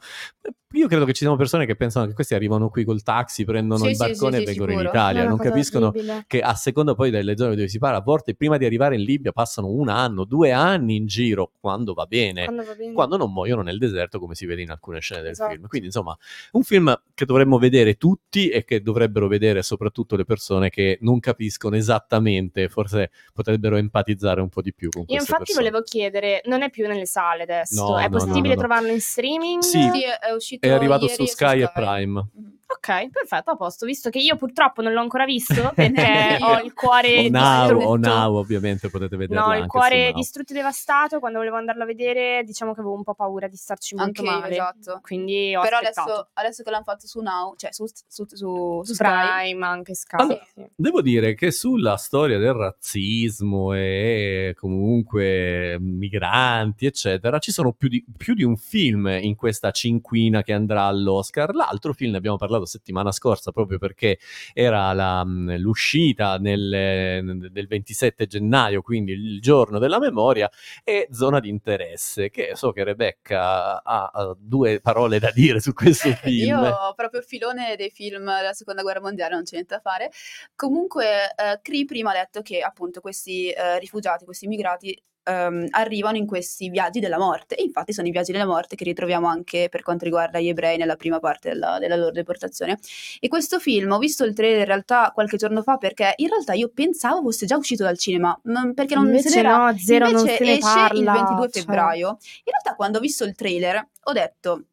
Io 0.72 0.88
credo 0.88 1.04
che 1.06 1.12
ci 1.12 1.20
siano 1.20 1.36
persone 1.36 1.64
che 1.64 1.76
pensano 1.76 2.06
che 2.06 2.12
questi 2.12 2.34
arrivano 2.34 2.68
qui 2.68 2.84
col 2.84 3.02
taxi, 3.02 3.44
prendono 3.44 3.84
Sì, 3.84 3.90
il 3.90 3.96
sì, 3.96 4.02
sì, 4.02 4.08
barcone 4.10 4.36
sì, 4.36 4.42
e 4.42 4.44
vengono 4.46 4.72
in 4.72 4.78
sicuro. 4.78 4.94
Italia, 4.94 5.20
È 5.20 5.24
una 5.26 5.30
non 5.30 5.38
capiscono 5.38 5.86
orribile. 5.86 6.24
che 6.26 6.40
a 6.40 6.54
seconda 6.54 6.94
poi 6.94 7.10
delle 7.10 7.36
zone 7.36 7.54
dove 7.54 7.68
si 7.68 7.78
parla, 7.78 7.98
a 7.98 8.02
volte 8.02 8.34
prima 8.34 8.56
di 8.58 8.64
arrivare 8.66 8.96
in 8.96 9.02
Libia 9.02 9.32
passano 9.32 9.68
un 9.68 9.88
anno, 9.88 10.24
due 10.24 10.52
anni 10.52 10.96
in 10.96 11.06
giro, 11.06 11.52
quando 11.60 11.94
va 11.94 12.04
bene, 12.04 12.44
Quando 12.44 12.64
va 12.64 12.74
bene. 12.74 12.92
quando 12.92 13.16
non 13.16 13.32
muoiono 13.32 13.62
nel 13.62 13.78
deserto 13.78 14.18
come 14.18 14.34
si 14.34 14.44
vede 14.44 14.62
in 14.62 14.70
alcune 14.70 15.00
scene 15.00 15.22
del 15.22 15.30
Esatto. 15.30 15.52
film. 15.52 15.66
Quindi 15.66 15.86
insomma, 15.86 16.16
un 16.52 16.62
film 16.62 17.00
che 17.14 17.24
dovremmo 17.24 17.58
vedere 17.58 17.94
tutti 17.94 18.48
e 18.48 18.64
che 18.64 18.82
dovrebbero 18.82 19.28
vedere 19.28 19.62
soprattutto 19.62 20.14
le 20.16 20.24
persone 20.24 20.68
che 20.68 20.98
non 21.02 21.20
capiscono 21.20 21.76
esattamente, 21.76 22.68
forse 22.68 22.85
potrebbero 23.32 23.76
empatizzare 23.76 24.40
un 24.40 24.48
po' 24.48 24.62
di 24.62 24.72
più 24.74 24.88
con 24.90 25.04
Io 25.06 25.18
infatti 25.18 25.44
persone. 25.44 25.64
volevo 25.68 25.82
chiedere, 25.82 26.42
non 26.46 26.62
è 26.62 26.70
più 26.70 26.86
nelle 26.86 27.06
sale 27.06 27.42
adesso, 27.44 27.86
No, 27.88 27.98
è 27.98 28.08
no, 28.08 28.18
possibile 28.18 28.54
no, 28.54 28.60
no. 28.60 28.66
trovarlo 28.66 28.88
in 28.88 29.00
streaming? 29.00 29.62
Sì. 29.62 29.80
Sì, 29.92 30.04
è, 30.04 30.18
è 30.18 30.32
uscito 30.32 30.66
È 30.66 30.70
arrivato 30.70 31.04
ieri 31.04 31.14
su 31.16 31.24
Sky 31.26 31.60
e 31.62 31.66
Sky. 31.66 31.72
Prime. 31.72 32.26
Mhm. 32.32 32.54
Ok, 32.68 33.10
perfetto, 33.10 33.52
a 33.52 33.56
posto, 33.56 33.86
visto 33.86 34.10
che 34.10 34.18
io 34.18 34.34
purtroppo 34.34 34.82
non 34.82 34.92
l'ho 34.92 35.00
ancora 35.00 35.24
visto 35.24 35.54
perché 35.74 36.36
Io. 36.40 36.46
ho 36.46 36.60
il 36.62 36.72
cuore 36.74 37.28
Now, 37.30 37.60
distrutto. 37.60 37.86
o 37.86 37.96
Now, 37.96 38.34
ovviamente 38.36 38.90
potete 38.90 39.16
vederla 39.16 39.40
No, 39.42 39.50
anche 39.50 39.62
il 39.62 39.66
cuore 39.68 40.12
distrutto 40.12 40.52
e 40.52 40.56
devastato, 40.56 41.20
quando 41.20 41.38
volevo 41.38 41.56
andarlo 41.56 41.84
a 41.84 41.86
vedere, 41.86 42.42
diciamo 42.44 42.74
che 42.74 42.80
avevo 42.80 42.96
un 42.96 43.04
po' 43.04 43.14
paura 43.14 43.46
di 43.46 43.54
starci 43.56 43.94
molto 43.94 44.20
Anche 44.20 44.32
io, 44.34 44.40
male. 44.40 44.52
esatto. 44.52 44.98
Quindi 45.00 45.54
ho 45.54 45.60
Però 45.62 45.78
adesso, 45.78 46.28
adesso 46.32 46.62
che 46.64 46.70
l'hanno 46.70 46.82
fatto 46.84 47.06
su 47.06 47.20
Now, 47.20 47.54
cioè 47.56 47.72
su, 47.72 47.86
su, 47.86 48.24
su, 48.28 48.82
su 48.82 48.94
Prime, 48.96 49.64
anche 49.64 49.94
Sky. 49.94 50.16
Allora, 50.20 50.44
sì. 50.52 50.66
Devo 50.74 51.02
dire 51.02 51.34
che 51.34 51.52
sulla 51.52 51.96
storia 51.96 52.38
del 52.38 52.52
razzismo 52.52 53.74
e 53.74 54.54
comunque 54.58 55.76
migranti, 55.78 56.86
eccetera, 56.86 57.38
ci 57.38 57.52
sono 57.52 57.72
più 57.72 57.88
di, 57.88 58.04
più 58.16 58.34
di 58.34 58.42
un 58.42 58.56
film 58.56 59.06
in 59.20 59.36
questa 59.36 59.70
cinquina 59.70 60.42
che 60.42 60.52
andrà 60.52 60.82
all'Oscar. 60.84 61.54
L'altro 61.54 61.92
film 61.92 62.10
ne 62.10 62.16
abbiamo 62.18 62.36
parlato 62.36 62.55
settimana 62.64 63.12
scorsa 63.12 63.52
proprio 63.52 63.78
perché 63.78 64.18
era 64.54 64.92
la, 64.92 65.24
mh, 65.24 65.56
l'uscita 65.56 66.38
nel, 66.38 67.50
del 67.50 67.66
27 67.66 68.26
gennaio, 68.26 68.80
quindi 68.80 69.12
il 69.12 69.40
giorno 69.40 69.78
della 69.78 69.98
memoria, 69.98 70.50
e 70.82 71.08
Zona 71.10 71.40
di 71.40 71.48
interesse, 71.48 72.30
che 72.30 72.52
so 72.54 72.72
che 72.72 72.84
Rebecca 72.84 73.82
ha, 73.82 74.10
ha 74.12 74.36
due 74.38 74.80
parole 74.80 75.18
da 75.18 75.30
dire 75.32 75.60
su 75.60 75.72
questo 75.72 76.10
film. 76.16 76.46
Io 76.46 76.60
ho 76.60 76.94
proprio 76.94 77.20
il 77.20 77.26
filone 77.26 77.76
dei 77.76 77.90
film 77.90 78.24
della 78.24 78.52
seconda 78.52 78.82
guerra 78.82 79.00
mondiale, 79.00 79.34
non 79.34 79.44
c'è 79.44 79.54
niente 79.54 79.74
da 79.74 79.80
fare. 79.80 80.10
Comunque, 80.54 81.34
eh, 81.34 81.60
Cree 81.62 81.84
prima 81.84 82.12
ha 82.12 82.14
detto 82.14 82.42
che 82.42 82.60
appunto 82.60 83.00
questi 83.00 83.50
eh, 83.50 83.78
rifugiati, 83.78 84.24
questi 84.24 84.44
immigrati 84.46 84.98
ehm, 85.26 85.66
arrivano 85.70 86.16
in 86.16 86.26
questi 86.26 86.70
viaggi 86.70 87.00
della 87.00 87.18
morte. 87.18 87.56
E 87.56 87.62
infatti 87.62 87.92
sono 87.92 88.06
i 88.06 88.10
viaggi 88.10 88.32
della 88.32 88.46
morte 88.46 88.76
che 88.76 88.84
ritroviamo 88.84 89.26
anche 89.26 89.68
per 89.68 89.82
quanto 89.82 90.04
riguarda 90.04 90.38
gli 90.38 90.48
ebrei 90.48 90.76
nella 90.76 90.96
prima 90.96 91.18
parte 91.18 91.50
della, 91.50 91.78
della 91.78 91.96
loro 91.96 92.12
deportazione. 92.12 92.78
E 93.20 93.28
questo 93.28 93.58
film, 93.58 93.90
ho 93.92 93.98
visto 93.98 94.24
il 94.24 94.34
trailer 94.34 94.60
in 94.60 94.64
realtà 94.66 95.10
qualche 95.12 95.36
giorno 95.36 95.62
fa 95.62 95.76
perché 95.76 96.12
in 96.16 96.28
realtà 96.28 96.52
io 96.52 96.70
pensavo 96.72 97.22
fosse 97.22 97.46
già 97.46 97.56
uscito 97.56 97.82
dal 97.82 97.98
cinema, 97.98 98.38
non- 98.44 98.74
perché 98.74 98.94
non 98.94 99.06
Invece 99.06 99.28
se 99.28 99.36
n'era 99.36 99.56
no, 99.56 99.76
zero, 99.78 100.10
non 100.10 100.18
Invece 100.20 100.36
se 100.36 100.44
ne 100.44 100.50
esce 100.52 100.62
parla. 100.62 100.98
il 100.98 101.04
22 101.04 101.48
cioè. 101.50 101.62
febbraio. 101.62 102.08
In 102.08 102.52
realtà 102.52 102.74
quando 102.76 102.98
ho 102.98 103.00
visto 103.00 103.24
il 103.24 103.34
trailer 103.34 103.88
ho 104.08 104.12
detto, 104.12 104.64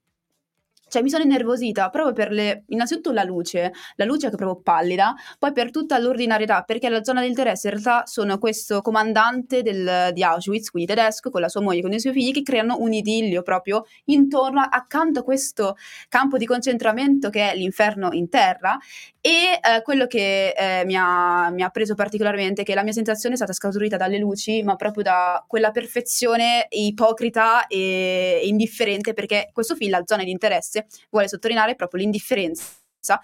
cioè 0.94 1.02
mi 1.02 1.10
sono 1.10 1.24
innervosita 1.24 1.90
proprio 1.90 2.14
per 2.14 2.32
le, 2.32 2.66
innanzitutto 2.68 3.12
la 3.12 3.24
luce, 3.24 3.74
la 3.96 4.06
luce 4.06 4.28
che 4.28 4.36
è 4.36 4.38
proprio 4.38 4.62
pallida, 4.62 5.16
poi 5.40 5.52
per 5.52 5.72
tutta 5.72 5.98
l'ordinarietà, 5.98 6.62
perché 6.62 6.88
la 6.88 7.04
zona 7.04 7.22
di 7.22 7.28
interesse 7.28 7.70
in 7.70 7.74
realtà 7.74 8.06
sono 8.06 8.38
questo 8.38 8.82
comandante 8.82 9.64
del- 9.64 10.12
di 10.14 10.22
Auschwitz, 10.24 10.70
quindi 10.70 10.94
tedesco, 10.94 11.32
con 11.32 11.42
la 11.42 11.50
sua 11.50 11.62
moglie 11.62 11.82
con 11.82 11.92
i 11.94 12.00
suoi 12.00 12.14
figli, 12.14 12.32
che 12.32 12.44
creano 12.44 12.76
un 12.78 12.94
idillio 12.94 13.42
proprio 13.42 13.86
intorno, 14.06 14.62
accanto 14.62 15.22
a 15.22 15.24
questo 15.24 15.78
campo 16.10 16.38
di 16.38 16.46
concentramento 16.46 17.32
che 17.32 17.52
è 17.52 17.56
l'inferno 17.56 18.10
in 18.12 18.30
terra. 18.30 18.78
E 19.20 19.30
eh, 19.30 19.82
quello 19.84 20.06
che 20.06 20.50
eh, 20.50 20.84
mi, 20.86 20.96
ha, 20.98 21.50
mi 21.50 21.64
ha 21.64 21.70
preso 21.70 21.96
particolarmente 21.96 22.62
è 22.62 22.66
che 22.66 22.76
la 22.76 22.84
mia 22.84 22.92
sensazione 22.92 23.34
è 23.36 23.38
stata 23.38 23.54
scaturita 23.54 23.96
dalle 23.96 24.18
luci, 24.18 24.62
ma 24.64 24.76
proprio 24.76 25.02
da 25.02 25.44
quella 25.48 25.72
perfezione 25.72 26.68
ipocrita 26.70 27.66
e 27.68 28.42
indifferente, 28.44 29.14
perché 29.14 29.50
questo 29.54 29.76
film, 29.76 29.92
la 29.92 30.04
zona 30.06 30.24
di 30.24 30.32
interesse, 30.32 30.83
vuole 31.10 31.28
sottolineare 31.28 31.76
proprio 31.76 32.02
l'indifferenza 32.02 33.20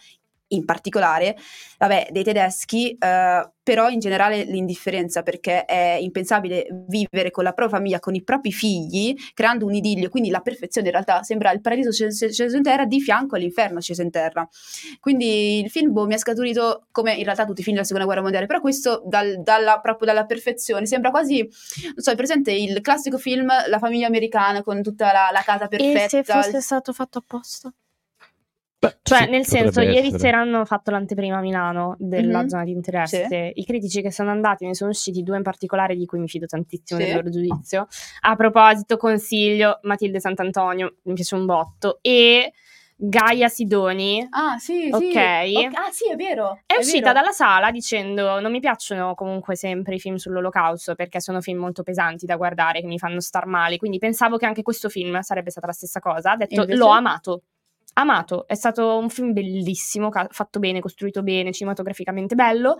in 0.50 0.66
particolare, 0.66 1.38
vabbè, 1.78 2.10
dei 2.12 2.24
tedeschi, 2.24 2.92
eh, 2.98 3.50
però 3.62 3.90
in 3.90 4.00
generale 4.00 4.44
l'indifferenza, 4.46 5.22
perché 5.22 5.66
è 5.66 5.98
impensabile 6.02 6.68
vivere 6.88 7.30
con 7.30 7.44
la 7.44 7.52
propria 7.52 7.78
famiglia, 7.78 8.00
con 8.00 8.16
i 8.16 8.24
propri 8.24 8.52
figli, 8.52 9.14
creando 9.34 9.66
un 9.66 9.76
idillio, 9.76 10.10
quindi 10.10 10.30
la 10.30 10.40
perfezione 10.40 10.88
in 10.88 10.94
realtà 10.94 11.22
sembra 11.22 11.52
il 11.52 11.62
paradiso 11.62 11.92
sceso 11.92 12.56
in 12.56 12.64
terra 12.64 12.86
di 12.86 13.00
fianco 13.00 13.36
all'inferno 13.36 13.80
sceso 13.80 14.02
in 14.02 14.10
terra. 14.10 14.48
Quindi 15.00 15.60
il 15.60 15.70
film 15.70 15.94
boh, 15.94 16.08
mi 16.08 16.16
è 16.16 16.18
scaturito 16.18 16.88
come 16.92 17.14
in 17.14 17.24
realtà 17.24 17.46
tutti 17.46 17.62
i 17.62 17.64
film 17.64 17.76
della 17.76 17.86
seconda 17.86 18.08
guerra 18.08 18.24
mondiale, 18.24 18.48
però 18.48 18.60
questo 18.60 19.04
dal- 19.06 19.42
dalla, 19.44 19.80
proprio 19.80 20.08
dalla 20.08 20.26
perfezione, 20.26 20.88
sembra 20.88 21.12
quasi, 21.12 21.42
non 21.42 21.94
so, 21.98 22.12
è 22.12 22.16
presente 22.16 22.52
il 22.52 22.82
classico 22.82 23.20
film 23.20 23.52
La 23.68 23.78
famiglia 23.78 24.08
americana 24.08 24.64
con 24.64 24.82
tutta 24.82 25.12
la, 25.12 25.30
la 25.32 25.42
casa 25.44 25.66
E 25.66 25.68
perfetta. 25.70 26.08
se 26.08 26.24
fosse 26.24 26.62
stato 26.62 26.92
fatto 26.92 27.20
apposta? 27.20 27.72
Beh, 28.80 29.00
Cioè, 29.02 29.24
sì, 29.26 29.30
nel 29.30 29.46
senso, 29.46 29.82
ieri 29.82 29.98
essere. 30.08 30.20
sera 30.20 30.40
hanno 30.40 30.64
fatto 30.64 30.90
l'anteprima 30.90 31.38
a 31.38 31.42
Milano 31.42 31.96
della 32.00 32.44
Mhm. 32.44 32.48
zona 32.48 32.64
di 32.64 32.72
interesse. 32.72 33.52
I 33.54 33.66
critici 33.66 34.02
che 34.02 34.10
sono 34.12 34.30
andati, 34.32 34.66
ne 34.66 34.74
sono 34.74 34.92
usciti 34.92 35.22
due 35.22 35.36
in 35.36 35.44
particolare 35.44 35.98
di 35.98 36.06
cui 36.06 36.20
mi 36.20 36.30
fido 36.30 36.46
tantissimo 36.46 36.98
Sì. 37.00 37.06
del 37.06 37.16
loro 37.16 37.30
giudizio. 37.30 37.88
A 38.22 38.36
proposito, 38.38 38.96
consiglio 38.96 39.80
Matilde 39.84 40.22
Sant'Antonio, 40.22 40.96
mi 41.04 41.14
piace 41.14 41.36
un 41.36 41.46
botto, 41.46 42.00
e 42.02 42.54
Gaia 43.02 43.48
Sidoni. 43.50 44.26
Ah, 44.30 44.58
sì, 44.58 44.84
sì. 44.84 44.90
Ok. 44.92 45.16
Ah, 45.16 45.90
sì, 45.92 46.10
è 46.12 46.16
vero. 46.16 46.60
È 46.66 46.76
uscita 46.78 47.08
vero. 47.12 47.20
dalla 47.20 47.32
sala 47.32 47.72
dicendo 47.72 48.40
non 48.42 48.52
mi 48.52 48.60
piacciono 48.60 49.14
comunque 49.16 49.56
sempre 49.56 49.96
i 49.96 50.00
film 50.00 50.16
sull'olocausto 50.16 50.96
perché 50.96 51.20
sono 51.22 51.40
film 51.42 51.60
molto 51.60 51.82
pesanti 51.84 52.26
da 52.26 52.36
guardare 52.36 52.82
che 52.82 52.88
mi 52.88 52.98
fanno 53.00 53.20
star 53.22 53.46
male, 53.46 53.78
quindi 53.78 54.00
pensavo 54.00 54.36
che 54.38 54.46
anche 54.46 54.62
questo 54.64 54.88
film 54.90 55.20
sarebbe 55.22 55.50
stata 55.50 55.68
la 55.68 55.74
stessa 55.74 56.00
cosa. 56.02 56.32
Ha 56.32 56.36
detto 56.38 56.56
Invece? 56.62 56.78
l'ho 56.78 56.88
amato. 56.90 57.42
Amato, 58.00 58.48
è 58.48 58.56
stato 58.56 58.98
un 58.98 59.10
film 59.10 59.34
bellissimo, 59.34 60.10
ca- 60.10 60.28
fatto 60.32 60.60
bene, 60.60 60.80
costruito 60.80 61.22
bene, 61.22 61.52
cinematograficamente 61.52 62.36
bello. 62.36 62.78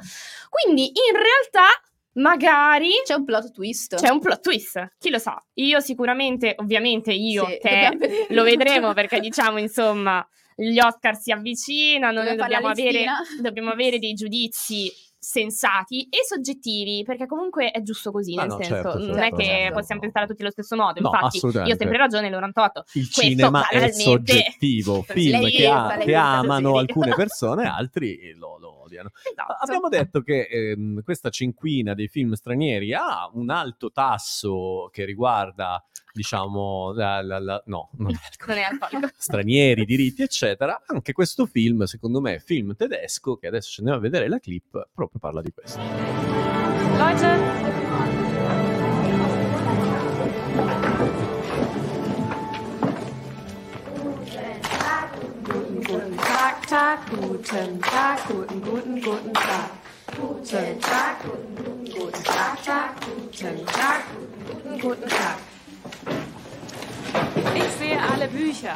Quindi 0.50 0.86
in 0.88 1.14
realtà 1.14 1.68
magari 2.14 2.90
C'è 3.04 3.14
un 3.14 3.26
plot 3.26 3.52
twist. 3.52 3.96
c'è 3.96 4.10
un 4.10 4.20
plot 4.20 4.42
twist, 4.42 4.94
chi 4.98 5.10
lo 5.10 5.20
sa. 5.20 5.42
Io 5.56 5.80
sicuramente, 5.80 6.56
ovviamente 6.58 7.12
io, 7.12 7.46
Sì, 7.46 7.58
te, 7.62 8.26
lo 8.30 8.44
vedremo 8.44 8.94
perché 8.94 9.20
diciamo 9.20 9.58
insomma 9.60 10.26
gli 10.56 10.80
Oscar 10.80 11.16
si 11.18 11.32
avvicinano, 11.32 12.22
noi 12.22 12.36
Dobbiamo 12.36 12.68
fare 12.70 12.76
dobbiamo 12.78 13.08
avere, 13.08 13.42
dobbiamo 13.42 13.70
avere 13.72 14.00
dei 14.00 14.14
giudizi 14.14 14.92
sensati 15.30 16.08
e 16.10 16.26
soggettivi, 16.26 17.04
perché 17.04 17.28
comunque 17.28 17.70
è 17.70 17.84
giusto 17.84 18.12
così, 18.12 18.36
Ah, 18.36 18.42
nel 18.46 18.50
no, 18.50 18.56
senso, 18.56 18.74
certo, 18.74 18.98
non 18.98 19.14
certo, 19.14 19.22
è 19.22 19.38
che 19.38 19.46
certo. 19.46 19.74
possiamo 19.76 20.02
pensare 20.02 20.26
tutti 20.26 20.42
allo 20.42 20.50
stesso 20.50 20.76
modo. 20.76 21.02
No, 21.02 21.12
Infatti, 21.14 21.38
io 21.38 21.74
ho 21.74 21.78
sempre 21.78 21.98
ragione, 21.98 22.30
l'orantotto. 22.32 22.84
Il 22.94 23.04
Questo 23.04 23.22
cinema 23.22 23.68
è 23.68 23.92
soggettivo, 23.92 25.04
film 25.08 25.48
che, 25.50 25.68
ha- 25.68 25.98
che 25.98 26.16
amano 26.16 26.78
alcune 26.78 27.14
persone, 27.16 27.68
altri 27.68 28.34
lo, 28.38 28.58
lo 28.58 28.82
odiano. 28.86 29.12
Esatto. 29.30 29.54
Abbiamo 29.60 29.88
detto 29.88 30.22
che 30.22 30.48
ehm, 30.50 31.04
questa 31.04 31.30
cinquina 31.30 31.94
dei 31.94 32.08
film 32.08 32.34
stranieri 32.34 32.96
ha 32.96 33.30
un 33.32 33.52
alto 33.52 33.92
tasso 33.92 34.90
che 34.92 35.06
riguarda, 35.06 35.84
diciamo, 36.20 36.92
la, 36.92 37.22
la- 37.22 37.40
la- 37.40 37.64
no, 37.68 37.90
non 37.98 38.12
è 38.12 38.18
Non 38.46 38.58
è 38.58 38.64
alcolico. 38.64 39.10
stranieri, 39.18 39.86
diritti, 39.86 40.22
eccetera. 40.22 40.82
Anche 40.88 41.14
questo 41.14 41.46
film, 41.46 41.84
secondo 41.86 42.20
me, 42.20 42.36
è 42.36 42.40
film 42.40 42.76
tedesco, 42.76 43.38
che 43.38 43.48
adesso 43.48 43.70
ci 43.72 43.80
andiamo 43.80 44.00
a 44.00 44.02
vedere 44.04 44.28
la 44.28 44.40
clip, 44.40 44.90
proprio 44.94 45.18
parla 45.20 45.42
di 45.42 45.52
questo. 45.54 45.80
Leute, 46.98 48.48
guten 55.48 56.16
Tag, 56.68 57.00
guten 57.10 57.80
Tag, 57.80 58.20
guten, 58.28 58.60
guten, 58.62 59.00
guten 59.02 59.32
Tag. 59.34 59.70
Guten 60.16 60.80
Tag, 60.80 61.22
guten, 61.24 61.84
guten 61.94 62.24
Tag, 62.24 62.58
Tag, 62.64 62.90
guten 63.06 63.66
Tag, 63.66 64.04
guten, 64.48 64.80
guten 64.80 65.10
Tag. 65.10 65.38
Ich 68.40 68.62
sehe 68.62 68.72
alle 68.72 68.76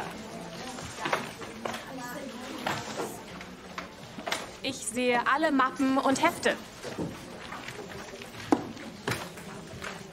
Ich 4.62 4.76
sehe 4.76 5.20
alle 5.26 5.52
Mappen 5.52 5.98
und 5.98 6.22
Hefte. 6.22 6.56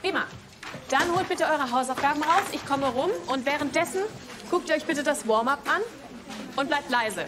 Prima. 0.00 0.24
Dann 0.88 1.14
holt 1.14 1.28
bitte 1.28 1.44
eure 1.44 1.70
Hausaufgaben 1.70 2.22
raus. 2.22 2.42
Ich 2.52 2.64
komme 2.66 2.86
rum 2.86 3.10
und 3.26 3.44
währenddessen 3.46 4.02
guckt 4.50 4.68
ihr 4.68 4.76
euch 4.76 4.84
bitte 4.84 5.02
das 5.02 5.26
Warm-up 5.28 5.60
an 5.68 5.82
und 6.56 6.68
bleibt 6.68 6.90
leise. 6.90 7.26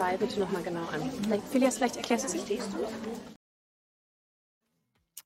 2 0.00 0.16
bitte 0.16 0.38
nochmal 0.38 0.62
genau 0.62 0.80
an. 0.92 1.10
Vielleicht, 1.22 1.50
Phileas, 1.50 1.76
vielleicht 1.76 1.96
erklärst 1.96 2.32
du 2.32 2.38
es 2.38 2.48
nicht. 2.48 2.62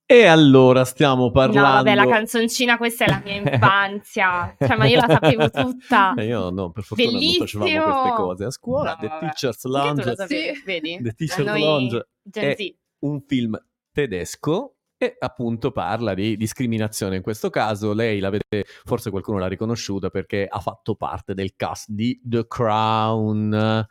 E 0.06 0.26
allora 0.26 0.84
stiamo 0.84 1.30
parlando... 1.30 1.66
No, 1.66 1.74
vabbè, 1.76 1.94
la 1.94 2.06
canzoncina 2.06 2.76
questa 2.76 3.06
è 3.06 3.08
la 3.08 3.22
mia 3.24 3.36
infanzia. 3.36 4.54
cioè, 4.58 4.76
ma 4.76 4.84
io 4.86 5.00
la 5.00 5.08
sapevo 5.08 5.50
tutta. 5.50 6.12
Eh, 6.18 6.26
io 6.26 6.50
no, 6.50 6.70
per 6.72 6.82
fortuna 6.82 7.10
Bellissimo! 7.10 7.64
non 7.64 7.72
facevamo 7.72 8.02
queste 8.02 8.22
cose 8.22 8.44
a 8.44 8.50
scuola. 8.50 8.90
No, 8.90 8.96
The 9.00 9.06
vabbè. 9.06 9.20
Teacher's 9.20 9.64
Lounge 9.64 10.14
Sì. 10.26 10.62
vedi? 10.64 10.98
The 11.00 11.12
Teacher's 11.12 11.46
noi 11.46 11.60
Lounge 11.60 12.08
è 12.30 12.56
un 13.00 13.22
film 13.26 13.58
tedesco 13.92 14.76
e 14.98 15.16
appunto 15.18 15.70
parla 15.72 16.12
di 16.12 16.36
discriminazione. 16.36 17.16
In 17.16 17.22
questo 17.22 17.48
caso 17.48 17.94
lei 17.94 18.20
l'avete, 18.20 18.66
forse 18.84 19.08
qualcuno 19.10 19.38
l'ha 19.38 19.48
riconosciuta 19.48 20.10
perché 20.10 20.46
ha 20.46 20.60
fatto 20.60 20.96
parte 20.96 21.32
del 21.32 21.54
cast 21.56 21.88
di 21.88 22.20
The 22.22 22.46
Crown. 22.46 23.86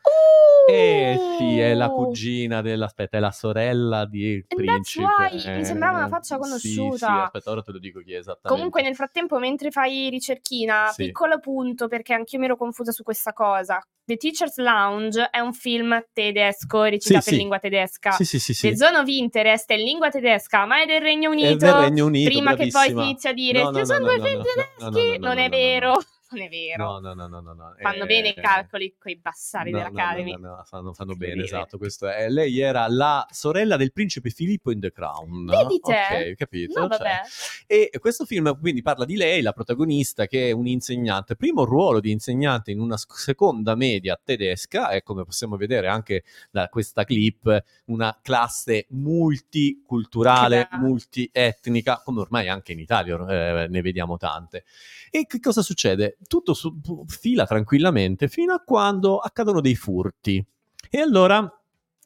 Eh 0.70 1.18
sì, 1.38 1.60
è 1.60 1.74
la 1.74 1.88
Uh! 1.88 1.96
cugina 2.06 2.62
della... 2.62 2.86
Aspetta, 2.86 3.18
è 3.18 3.20
la 3.20 3.32
sorella 3.32 4.06
di 4.06 4.44
And 4.48 4.62
principe. 4.62 5.06
that's 5.32 5.44
why, 5.46 5.56
mi 5.58 5.66
sembrava 5.66 5.98
una 5.98 6.08
faccia 6.08 6.36
Eh, 6.38 6.44
sì, 6.44 6.76
conosciuta. 6.76 6.98
Sì, 6.98 7.12
aspetta, 7.24 7.52
ora 7.52 7.62
te 7.62 7.72
lo 7.72 7.80
dico 7.80 8.00
chi 8.02 8.14
è 8.14 8.18
esattamente. 8.18 8.50
Comunque, 8.50 8.82
nel 8.82 8.96
frattempo, 8.96 9.40
mentre 9.40 9.72
fai 9.72 10.10
ricerchina, 10.10 10.88
Sì. 10.94 11.06
piccolo 11.06 11.40
punto 11.40 11.88
perché 11.88 12.14
anch'io 12.14 12.40
mi 12.40 12.46
ero 12.46 12.56
confusa 12.58 12.92
su 12.92 13.04
questa 13.04 13.34
cosa. 13.34 13.82
The 14.06 14.18
Teacher's 14.18 14.58
Lounge 14.58 15.30
è 15.32 15.40
un 15.40 15.54
film 15.54 15.98
tedesco 16.12 16.84
recitato 16.84 17.22
Sì, 17.22 17.30
in 17.30 17.36
sì. 17.36 17.36
lingua 17.38 17.60
tedesca. 17.60 18.12
Sì, 18.12 18.26
sì, 18.26 18.38
sì, 18.40 18.54
sì. 18.54 18.70
The 18.70 18.76
Zone 18.76 18.98
of 18.98 19.08
Interest 19.08 19.70
è 19.72 19.76
in 19.76 19.84
lingua 19.86 20.10
tedesca, 20.10 20.66
ma 20.66 20.82
è 20.82 20.86
del 20.86 21.00
Regno 21.02 21.30
Unito. 21.30 21.48
È 21.48 21.56
del 21.56 21.74
Regno 21.74 22.06
Unito, 22.08 22.30
prima 22.30 22.52
che 22.56 22.68
poi 22.68 22.88
si 22.88 22.94
bravissima. 22.94 23.04
inizi 23.04 23.28
a 23.28 23.34
dire 23.34 23.62
No, 23.64 23.70
no, 23.72 23.80
no, 23.80 23.84
due 23.86 24.18
no, 24.18 24.24
film 24.24 24.38
no, 24.38 24.44
tedeschi. 24.44 24.80
no, 24.80 24.90
no, 24.90 25.00
no, 25.00 25.12
no, 25.18 25.28
non 25.28 25.38
è 25.38 25.50
vero. 25.50 25.94
Non 26.34 26.42
è 26.46 26.50
vero. 26.50 26.84
No, 26.84 27.00
no, 27.00 27.14
no, 27.14 27.28
no, 27.28 27.40
no, 27.42 27.54
no. 27.54 27.76
Fanno 27.80 28.04
Eh, 28.04 28.08
bene 28.08 28.30
i 28.30 28.34
calcoli 28.34 28.96
coi 28.98 29.18
bassari 29.18 29.72
no, 29.72 29.78
dell'Academy. 29.78 30.32
No, 30.32 30.38
no, 30.38 30.56
no, 30.56 30.64
fanno, 30.66 30.94
fanno 30.94 31.14
bene, 31.16 31.34
Incredibile. 31.34 31.58
esatto. 31.60 31.78
Questo 31.78 32.08
è. 32.08 32.30
Lei 32.30 32.60
era 32.60 32.88
la 32.88 33.26
sorella 33.32 33.78
del 33.78 33.92
principe 33.92 34.30
Filippo 34.30 34.72
in 34.72 34.80
The 34.80 34.92
Crown. 34.92 35.46
Vedi 35.46 35.80
te? 35.80 36.30
Ok, 36.30 36.36
capito. 36.36 36.80
No, 36.80 36.90
cioè. 36.90 37.22
E 37.68 37.90
questo 38.00 38.26
film 38.26 38.60
quindi 38.60 38.82
parla 38.82 39.06
di 39.06 39.16
lei, 39.16 39.42
la 39.42 39.54
protagonista, 39.54 40.26
che 40.28 40.50
è 40.50 40.52
un'insegnante. 40.52 41.36
Primo 41.36 41.64
ruolo 41.66 42.00
di 42.00 42.12
insegnante 42.12 42.72
in 42.72 42.80
una 42.80 42.98
seconda 42.98 43.76
media 43.76 44.20
tedesca, 44.22 44.90
e 44.90 45.04
come 45.04 45.24
possiamo 45.24 45.56
vedere 45.56 45.88
anche 45.88 46.24
da 46.52 46.68
questa 46.70 47.04
clip, 47.04 47.64
una 47.86 48.18
classe 48.22 48.86
multiculturale, 48.90 50.68
bello. 50.70 50.84
multietnica, 50.86 52.02
come 52.04 52.22
ormai 52.22 52.48
anche 52.50 52.72
in 52.72 52.80
Italia 52.80 53.16
eh, 53.64 53.68
ne 53.68 53.82
vediamo 53.82 54.18
tante. 54.18 54.64
E 55.10 55.26
che 55.28 55.40
cosa 55.40 55.62
succede? 55.62 56.18
Tutto 56.28 56.54
su- 56.54 56.80
fila 57.08 57.46
tranquillamente 57.46 58.28
fino 58.28 58.54
a 58.54 58.60
quando 58.60 59.18
accadono 59.18 59.62
dei 59.62 59.76
furti. 59.76 60.44
E 60.90 61.00
allora 61.00 61.48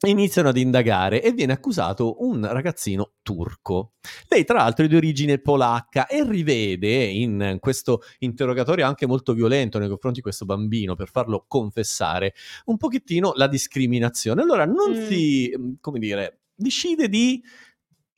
iniziano 0.06 0.50
ad 0.50 0.58
indagare 0.58 1.24
e 1.24 1.32
viene 1.32 1.54
accusato 1.54 2.24
un 2.24 2.48
ragazzino 2.48 3.14
turco. 3.24 3.94
Lei, 4.28 4.44
tra 4.44 4.58
l'altro, 4.60 4.86
è 4.86 4.88
di 4.88 4.96
origine 4.96 5.40
polacca 5.40 6.06
e 6.06 6.24
rivede 6.24 7.04
in 7.06 7.58
questo 7.60 8.02
interrogatorio 8.20 8.86
anche 8.86 9.08
molto 9.08 9.34
violento 9.34 9.80
nei 9.80 9.88
confronti 9.90 10.20
di 10.20 10.24
questo 10.24 10.46
bambino 10.46 10.94
per 10.96 11.10
farlo 11.10 11.46
confessare 11.48 12.34
un 12.66 12.78
pochettino 12.78 13.34
la 13.36 13.48
discriminazione. 13.48 14.44
Allora 14.44 14.66
non 14.66 14.92
Mm. 14.92 15.08
si, 15.08 15.78
come 15.82 15.98
dire, 15.98 16.42
decide 16.54 17.10
di 17.10 17.42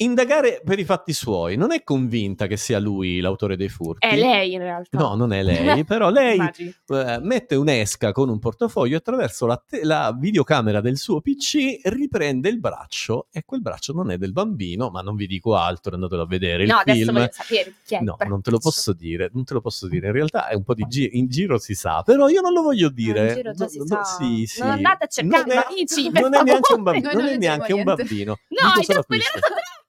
indagare 0.01 0.61
per 0.63 0.79
i 0.79 0.85
fatti 0.85 1.13
suoi. 1.13 1.55
Non 1.57 1.71
è 1.71 1.83
convinta 1.83 2.47
che 2.47 2.57
sia 2.57 2.79
lui 2.79 3.19
l'autore 3.19 3.55
dei 3.57 3.69
furti. 3.69 4.05
È 4.07 4.15
lei 4.15 4.53
in 4.53 4.59
realtà. 4.59 4.97
No, 4.97 5.15
non 5.15 5.33
è 5.33 5.43
lei, 5.43 5.83
però 5.85 6.09
lei 6.09 6.39
eh, 6.39 7.19
mette 7.21 7.55
un'esca 7.55 8.11
con 8.11 8.29
un 8.29 8.39
portafoglio 8.39 8.97
attraverso 8.97 9.45
la, 9.45 9.61
te- 9.65 9.83
la 9.83 10.15
videocamera 10.17 10.81
del 10.81 10.97
suo 10.97 11.21
PC 11.21 11.81
riprende 11.83 12.49
il 12.49 12.59
braccio 12.59 13.27
e 13.31 13.43
quel 13.45 13.61
braccio 13.61 13.93
non 13.93 14.11
è 14.11 14.17
del 14.17 14.31
bambino, 14.31 14.89
ma 14.89 15.01
non 15.01 15.15
vi 15.15 15.27
dico 15.27 15.55
altro, 15.55 15.93
andatelo 15.95 16.21
a 16.21 16.27
vedere 16.27 16.63
il 16.63 16.69
No, 16.69 16.77
adesso 16.77 16.97
film. 17.03 17.13
voglio 17.13 17.29
sapere 17.31 17.73
chi 17.85 17.95
è 17.95 17.99
No, 18.01 18.15
non 18.27 18.41
te 18.41 18.51
lo 18.51 18.59
posso 18.59 18.93
dire, 18.93 19.29
non 19.33 19.43
te 19.43 19.53
lo 19.53 19.61
posso 19.61 19.87
dire. 19.87 20.07
In 20.07 20.13
realtà 20.13 20.47
è 20.47 20.55
un 20.55 20.63
po' 20.63 20.73
di 20.73 20.85
gi- 20.87 21.09
in 21.13 21.27
giro 21.27 21.57
si 21.57 21.73
sa, 21.75 22.01
però 22.03 22.29
io 22.29 22.41
non 22.41 22.53
lo 22.53 22.61
voglio 22.61 22.89
dire. 22.89 23.27
In 23.29 23.35
giro 23.35 23.51
già 23.53 23.63
No, 23.65 23.69
si 23.69 23.77
no, 23.79 23.85
sa. 23.85 24.03
sì, 24.03 24.45
sì. 24.45 24.61
Non 24.61 24.69
andate 24.71 25.03
a 25.03 25.07
cercare 25.07 25.43
Non 25.45 25.57
è- 25.57 25.65
amici, 25.69 26.09
Non 26.19 26.33
è 26.33 26.41
neanche 26.43 26.73
un, 26.73 26.83
Noi 26.83 27.01
non 27.01 27.13
non 27.15 27.25
è 27.27 27.37
neanche 27.37 27.73
un 27.73 27.83
bambino. 27.83 28.37
No, 28.47 28.67
hai 28.75 28.83
già 28.83 29.01
spoilerato 29.01 29.39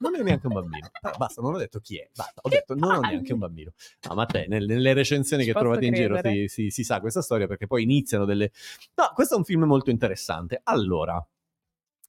Non 0.00 0.14
è 0.16 0.22
neanche 0.22 0.46
un 0.46 0.54
bambino. 0.54 0.88
Ah, 1.02 1.14
basta, 1.16 1.42
non 1.42 1.54
ho 1.54 1.58
detto 1.58 1.78
chi 1.80 1.98
è. 1.98 2.08
Basta, 2.14 2.40
ho 2.42 2.48
detto 2.48 2.74
non 2.74 2.90
ho 2.96 3.00
neanche 3.00 3.32
un 3.34 3.38
bambino. 3.38 3.72
No, 4.08 4.14
ma 4.14 4.24
te, 4.26 4.46
nel- 4.48 4.64
nelle 4.66 4.92
recensioni 4.94 5.44
Ci 5.44 5.52
che 5.52 5.58
trovate 5.58 5.84
in 5.86 5.92
giro 5.94 6.14
credere. 6.18 6.48
si, 6.48 6.64
si- 6.64 6.70
si 6.70 6.84
sa 6.84 7.00
questa 7.00 7.20
storia 7.20 7.46
perché 7.46 7.66
poi 7.66 7.82
iniziano 7.82 8.24
delle... 8.24 8.50
No, 8.94 9.10
questo 9.14 9.34
è 9.34 9.36
un 9.38 9.44
film 9.44 9.64
molto 9.64 9.90
interessante. 9.90 10.60
Allora, 10.64 11.22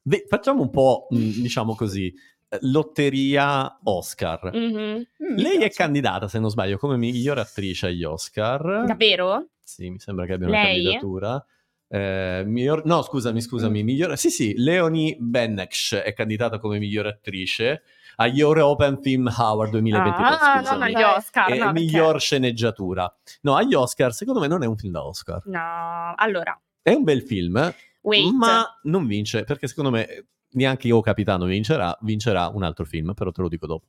ve- 0.04 0.26
facciamo 0.28 0.62
un 0.62 0.70
po', 0.70 1.08
mh, 1.10 1.18
diciamo 1.42 1.76
così, 1.76 2.14
lotteria 2.62 3.80
Oscar. 3.84 4.52
Mhm. 4.54 5.06
Mm, 5.24 5.36
Lei 5.38 5.58
è 5.62 5.70
candidata, 5.70 6.28
se 6.28 6.40
non 6.40 6.50
sbaglio, 6.50 6.78
come 6.78 6.98
miglior 6.98 7.38
attrice 7.40 7.88
agli 7.88 8.04
Oscar. 8.04 8.86
Davvero? 8.86 9.48
Sì, 9.64 9.90
mi 9.90 10.00
sembra 10.00 10.26
che 10.26 10.34
abbia 10.34 10.48
una 10.48 10.62
Lei? 10.64 10.74
candidatura. 10.84 11.46
Eh, 11.94 12.44
miglior- 12.46 12.86
no, 12.86 13.02
scusami, 13.02 13.42
scusami, 13.42 13.84
miglior... 13.84 14.18
Sì, 14.18 14.30
sì, 14.30 14.54
Leonie 14.56 15.18
Benneksh 15.20 15.96
è 15.96 16.14
candidata 16.14 16.58
come 16.58 16.80
miglior 16.80 17.08
attrice 17.08 17.84
agli 18.16 18.40
European 18.40 19.02
Film 19.02 19.28
Award 19.28 19.72
2022. 19.72 20.26
Ah, 20.26 20.38
scusami. 20.60 20.64
non 20.64 20.82
agli 20.84 21.04
Oscar. 21.04 21.52
E 21.52 21.58
no, 21.58 21.66
perché- 21.66 21.80
miglior 21.82 22.22
sceneggiatura. 22.22 23.14
No, 23.42 23.56
agli 23.56 23.74
Oscar, 23.74 24.14
secondo 24.14 24.40
me 24.40 24.48
non 24.48 24.64
è 24.64 24.68
un 24.68 24.78
film 24.78 24.94
da 24.94 25.04
Oscar. 25.06 25.42
No, 25.48 26.14
allora, 26.16 26.58
È 26.82 26.92
un 26.94 27.04
bel 27.04 27.24
film, 27.24 27.74
wait. 28.02 28.32
ma 28.34 28.66
non 28.84 29.06
vince, 29.06 29.44
perché 29.44 29.68
secondo 29.68 29.90
me 29.92 30.28
neanche 30.52 30.88
io 30.88 31.02
capitano 31.02 31.44
vincerà, 31.46 31.98
vincerà 32.02 32.48
un 32.54 32.64
altro 32.64 32.86
film, 32.86 33.14
però 33.14 33.32
te 33.32 33.42
lo 33.42 33.50
dico 33.50 33.68
dopo. 33.68 33.86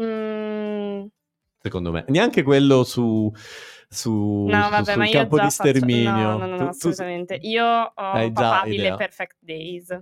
Mm, 0.00 1.06
Secondo 1.60 1.90
me, 1.90 2.04
neanche 2.08 2.42
quello 2.44 2.84
su, 2.84 3.30
su, 3.88 4.46
no, 4.48 4.64
su- 4.64 4.70
vabbè, 4.70 4.92
sul 4.92 5.10
campo 5.10 5.36
di 5.36 5.42
faccio- 5.42 5.50
sterminio. 5.50 6.10
No, 6.12 6.36
no, 6.38 6.46
no, 6.46 6.56
Tu- 6.56 6.62
tu- 6.64 6.68
assolutamente. 6.68 7.34
Io 7.42 7.64
ho 7.64 7.92
papabile. 8.32 8.94
Perfect 8.96 9.36
Days. 9.40 9.98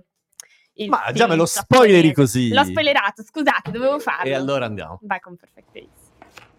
Il 0.79 0.89
Ma 0.89 1.11
già 1.11 1.25
me 1.27 1.35
lo 1.35 1.45
spoileri 1.47 2.13
così. 2.13 2.53
L'ho 2.53 2.63
spoilerato, 2.63 3.23
scusate, 3.23 3.71
dovevo 3.71 3.97
farlo. 3.99 4.29
E 4.29 4.33
allora 4.33 4.65
andiamo. 4.65 4.99
Vai 5.01 5.19
con 5.19 5.35
Perfect 5.35 5.71
Days. 5.71 6.11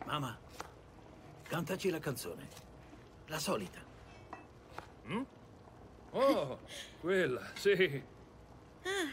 Mamma, 0.06 0.36
cantaci 1.48 1.90
la 1.90 1.98
canzone. 2.00 2.48
La 3.26 3.38
solita. 3.38 3.78
Oh, 6.10 6.58
quella, 7.00 7.42
sì. 7.54 8.02
Ah, 8.82 9.12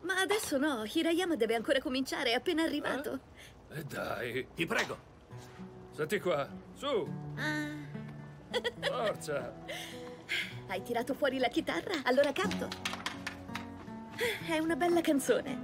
Ma 0.00 0.20
adesso 0.20 0.56
no, 0.58 0.82
Hirayama 0.90 1.36
deve 1.36 1.54
ancora 1.54 1.78
cominciare, 1.80 2.30
è 2.30 2.34
appena 2.34 2.62
arrivato. 2.62 3.20
E 3.70 3.78
Eh, 3.80 3.84
dai, 3.84 4.46
ti 4.54 4.66
prego. 4.66 4.98
Senti 5.94 6.18
qua, 6.18 6.48
su, 6.74 7.08
Ah, 7.36 7.76
forza. 8.80 9.54
hai 10.66 10.82
tirato 10.82 11.14
fuori 11.14 11.38
la 11.38 11.46
chitarra? 11.48 12.02
Allora 12.04 12.32
canto. 12.32 12.68
È 14.48 14.58
una 14.58 14.74
bella 14.74 15.00
canzone. 15.00 15.63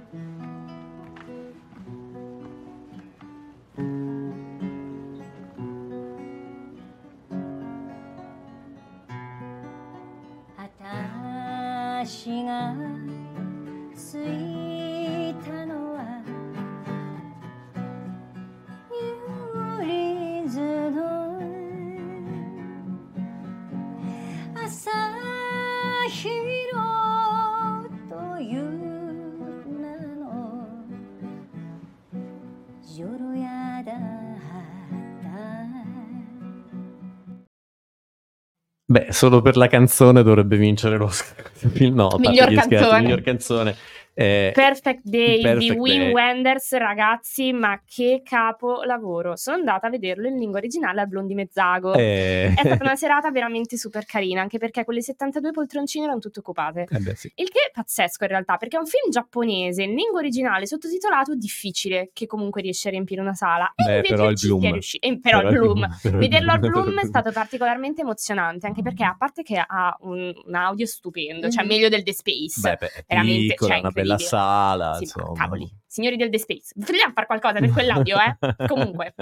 solo 39.21 39.43
per 39.43 39.55
la 39.55 39.67
canzone 39.67 40.23
dovrebbe 40.23 40.57
vincere 40.57 40.97
l'Oscar. 40.97 41.51
film. 41.53 41.93
No, 41.93 42.09
Miglior 42.17 42.49
gli 42.49 42.55
scherzi, 42.57 42.69
canzone. 42.69 43.01
miglior 43.01 43.21
canzone. 43.21 43.75
Eh, 44.13 44.51
Perfect 44.53 45.01
Day 45.03 45.37
di 45.37 45.41
Perfect 45.43 45.77
Wim 45.79 45.99
Day. 46.03 46.11
Wenders, 46.11 46.71
ragazzi, 46.73 47.53
ma 47.53 47.81
che 47.85 48.21
capolavoro! 48.23 49.35
Sono 49.37 49.57
andata 49.57 49.87
a 49.87 49.89
vederlo 49.89 50.27
in 50.27 50.37
lingua 50.37 50.59
originale 50.59 51.01
al 51.01 51.07
Blondi 51.07 51.33
Mezzago. 51.33 51.93
eh, 51.93 52.53
È 52.55 52.61
stata 52.61 52.83
una 52.83 52.95
serata 52.97 53.31
veramente 53.31 53.77
super 53.77 54.05
carina, 54.05 54.41
anche 54.41 54.57
perché 54.57 54.83
quelle 54.83 55.01
72 55.01 55.51
poltroncine 55.51 56.05
erano 56.05 56.19
tutte 56.19 56.39
occupate. 56.39 56.87
eh 56.89 56.99
beh, 56.99 57.15
sì. 57.15 57.31
Il 57.35 57.49
che 57.49 57.59
è 57.67 57.71
pazzesco 57.73 58.23
in 58.23 58.29
realtà, 58.29 58.57
perché 58.57 58.75
è 58.77 58.79
un 58.79 58.85
film 58.85 59.09
giapponese 59.11 59.83
in 59.83 59.95
lingua 59.95 60.19
originale 60.19 60.65
sottotitolato 60.65 61.33
difficile, 61.35 62.09
che 62.13 62.25
comunque 62.25 62.61
riesce 62.61 62.89
a 62.89 62.91
riempire 62.91 63.21
una 63.21 63.33
sala. 63.33 63.71
E 63.75 64.01
Beh, 64.01 64.07
però 64.07 64.29
il 64.29 64.37
Bloom. 64.41 64.65
è 64.65 64.71
riusciti. 64.71 65.07
eh, 65.07 65.19
però, 65.19 65.39
il 65.41 65.47
Però 65.47 65.63
il 65.63 65.71
Bloom. 65.73 66.19
Vederlo 66.19 66.51
al 66.51 66.59
Bloom, 66.59 66.99
è 66.99 67.05
stato 67.05 67.31
particolarmente 67.31 68.01
emozionante, 68.01 68.67
anche 68.67 68.81
perché 68.81 69.03
a 69.03 69.15
parte 69.17 69.41
che 69.41 69.63
ha 69.65 69.95
un, 70.01 70.31
un 70.45 70.55
audio 70.55 70.85
stupendo, 70.85 71.49
cioè 71.49 71.63
Mhm. 71.63 71.69
meglio 71.69 71.89
del 71.89 72.03
The 72.03 72.13
Space. 72.13 72.59
Beh, 72.59 72.75
beh, 72.79 73.03
veramente, 73.07 73.53
piccola, 73.53 73.73
cioè, 73.73 73.81
incredibile. 74.01 74.27
sala, 74.29 74.85
Sì, 74.85 74.89
ma 74.91 74.99
insomma. 74.99 75.31
cavoli, 75.33 75.75
signori 75.91 76.15
del 76.15 76.29
The 76.29 76.39
Space, 76.39 76.71
vogliamo 76.75 77.11
fare 77.13 77.27
qualcosa 77.27 77.59
per 77.59 77.69
quell'audio, 77.69 78.15
eh? 78.17 78.37
Comunque. 78.65 79.13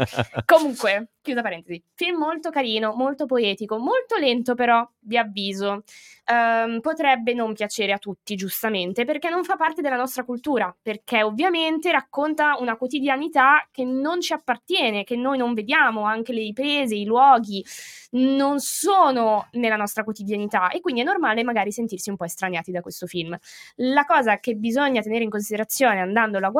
Comunque, 0.46 1.14
chiusa 1.20 1.42
parentesi, 1.42 1.84
film 1.96 2.20
molto 2.20 2.52
carino, 2.52 2.94
molto 2.94 3.26
poetico, 3.26 3.80
molto 3.80 4.18
lento 4.18 4.54
però, 4.54 4.88
vi 5.00 5.18
avviso. 5.18 5.82
Ehm, 6.26 6.80
potrebbe 6.82 7.34
non 7.34 7.54
piacere 7.54 7.92
a 7.92 7.98
tutti, 7.98 8.36
giustamente, 8.36 9.04
perché 9.04 9.30
non 9.30 9.44
fa 9.44 9.56
parte 9.56 9.82
della 9.82 9.96
nostra 9.96 10.24
cultura, 10.24 10.74
perché 10.80 11.24
ovviamente 11.24 11.92
racconta 11.92 12.56
una 12.60 12.78
quotidianità 12.78 13.68
che 13.72 13.84
non 13.84 14.22
ci 14.22 14.34
appartiene, 14.34 15.04
che 15.04 15.16
noi 15.16 15.40
non 15.40 15.56
vediamo, 15.56 16.04
anche 16.04 16.34
le 16.34 16.42
riprese, 16.42 16.94
i 16.94 17.06
luoghi 17.06 17.66
non 18.12 18.60
sono 18.60 19.48
nella 19.54 19.76
nostra 19.76 20.04
quotidianità 20.04 20.70
e 20.70 20.82
quindi 20.82 21.02
è 21.02 21.04
normale 21.04 21.44
magari 21.44 21.72
sentirsi 21.72 22.10
un 22.10 22.16
po' 22.16 22.26
estraniati 22.26 22.72
da 22.72 22.82
questo 22.82 23.08
film. 23.08 23.36
La 23.78 24.06
cosa 24.06 24.40
che 24.40 24.56
bisogna 24.56 25.02
tenere 25.02 25.24
in 25.24 25.30
considerazione 25.30 26.00
andandolo 26.00 26.46
a 26.46 26.50
guardare 26.50 26.59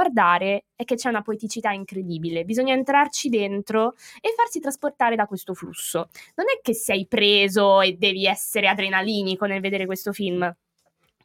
è 0.76 0.86
che 0.86 0.96
c'è 0.96 1.10
una 1.10 1.22
poeticità 1.22 1.72
incredibile, 1.72 2.46
bisogna 2.46 2.74
entrarci 2.74 3.30
dentro 3.30 3.96
e 4.22 4.34
farsi 4.36 4.60
trasportare 4.60 5.16
da 5.16 5.26
questo 5.26 5.54
flusso. 5.54 6.10
Non 6.36 6.46
è 6.48 6.60
che 6.62 6.74
sei 6.74 7.06
preso 7.08 7.82
e 7.82 7.94
devi 7.94 8.26
essere 8.26 8.68
adrenalinico 8.68 9.46
nel 9.46 9.62
vedere 9.62 9.86
questo 9.86 10.14
film. 10.14 10.56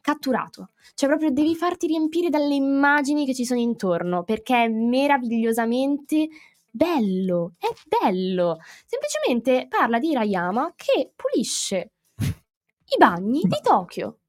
Catturato, 0.01 0.69
cioè 0.93 1.09
proprio 1.09 1.31
devi 1.31 1.55
farti 1.55 1.87
riempire 1.87 2.29
dalle 2.29 2.53
immagini 2.53 3.25
che 3.25 3.33
ci 3.33 3.43
sono 3.43 3.59
intorno 3.59 4.23
perché 4.23 4.65
è 4.65 4.67
meravigliosamente 4.67 6.27
bello, 6.69 7.53
è 7.57 7.67
bello. 7.87 8.59
Semplicemente 8.85 9.67
parla 9.67 9.97
di 9.97 10.09
Hirayama 10.09 10.73
che 10.75 11.11
pulisce 11.15 11.93
i 12.17 12.97
bagni 12.99 13.41
di 13.41 13.59
Tokyo. 13.63 14.19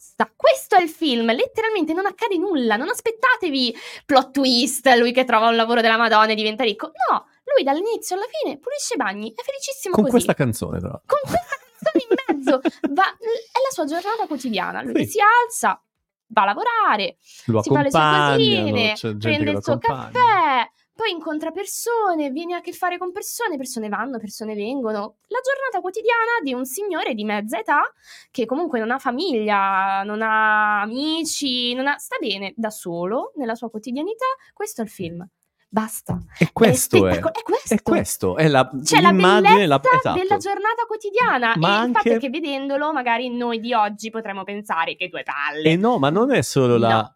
Basta, 0.00 0.32
questo 0.34 0.76
è 0.76 0.82
il 0.82 0.88
film, 0.88 1.30
letteralmente 1.34 1.92
non 1.92 2.06
accade 2.06 2.38
nulla, 2.38 2.76
non 2.76 2.88
aspettatevi 2.88 3.76
plot 4.06 4.30
twist, 4.30 4.88
lui 4.96 5.12
che 5.12 5.24
trova 5.26 5.48
un 5.48 5.56
lavoro 5.56 5.82
della 5.82 5.98
Madonna 5.98 6.32
e 6.32 6.34
diventa 6.34 6.64
ricco. 6.64 6.86
No, 7.10 7.26
lui 7.54 7.62
dall'inizio 7.62 8.16
alla 8.16 8.24
fine 8.30 8.58
pulisce 8.58 8.94
i 8.94 8.96
bagni, 8.96 9.30
è 9.36 9.42
felicissimo 9.42 9.92
Con 9.94 10.04
così. 10.04 10.14
questa 10.16 10.32
canzone, 10.32 10.80
l'altro. 10.80 11.02
Con 11.04 11.18
questa 11.20 11.54
canzone 11.60 12.04
in 12.08 12.38
mezzo, 12.38 12.60
va- 12.94 13.12
è 13.18 13.58
la 13.60 13.70
sua 13.72 13.84
giornata 13.84 14.26
quotidiana, 14.26 14.80
lui 14.80 15.04
Sì. 15.04 15.10
si 15.10 15.18
alza, 15.20 15.82
va 16.28 16.42
a 16.42 16.44
lavorare, 16.46 17.16
Lo 17.46 17.62
si 17.62 17.68
fa 17.70 17.82
le 17.82 17.90
sue 17.90 18.00
cosine, 18.00 19.18
prende 19.18 19.50
il 19.50 19.62
suo 19.62 19.76
caffè, 19.76 20.69
poi 21.00 21.12
incontra 21.12 21.50
persone, 21.50 22.28
viene 22.28 22.56
a 22.56 22.60
che 22.60 22.74
fare 22.74 22.98
con 22.98 23.10
persone, 23.10 23.56
persone 23.56 23.88
vanno, 23.88 24.18
persone 24.18 24.54
vengono. 24.54 25.16
La 25.28 25.38
giornata 25.42 25.80
quotidiana 25.80 26.42
di 26.44 26.52
un 26.52 26.66
signore 26.66 27.14
di 27.14 27.24
mezza 27.24 27.58
età 27.58 27.90
che 28.30 28.44
comunque 28.44 28.80
non 28.80 28.90
ha 28.90 28.98
famiglia, 28.98 30.02
non 30.02 30.20
ha 30.20 30.82
amici, 30.82 31.72
non 31.72 31.86
ha- 31.86 31.96
sta 31.96 32.16
bene 32.20 32.52
da 32.54 32.68
solo 32.68 33.32
nella 33.36 33.54
sua 33.54 33.70
quotidianità. 33.70 34.26
Questo 34.52 34.82
è 34.82 34.84
il 34.84 34.90
film. 34.90 35.26
Basta. 35.70 36.18
E 36.38 36.50
questo 36.52 36.96
è, 36.96 37.12
spettacolo- 37.12 37.32
è 37.32 37.42
questo. 37.44 37.74
è 37.74 37.82
questo, 37.82 38.36
è 38.36 38.48
la, 38.48 38.68
C'è 38.82 39.00
la 39.00 39.08
l'immagine, 39.08 39.66
la, 39.66 39.78
bellezza 39.78 39.96
esatto. 39.96 40.18
della 40.18 40.36
giornata 40.36 40.84
quotidiana. 40.86 41.54
Ma 41.56 41.82
e 41.82 41.86
il 41.86 41.92
fatto 41.92 42.08
anche- 42.08 42.16
è 42.16 42.18
che 42.18 42.28
vedendolo, 42.28 42.92
magari 42.92 43.34
noi 43.34 43.58
di 43.58 43.72
oggi 43.72 44.10
potremmo 44.10 44.44
pensare 44.44 44.96
che 44.96 45.08
due 45.08 45.22
palle. 45.22 45.70
E 45.70 45.76
no, 45.76 45.98
ma 45.98 46.10
non 46.10 46.30
è 46.30 46.42
solo 46.42 46.76
la... 46.76 46.88
No. 46.94 47.14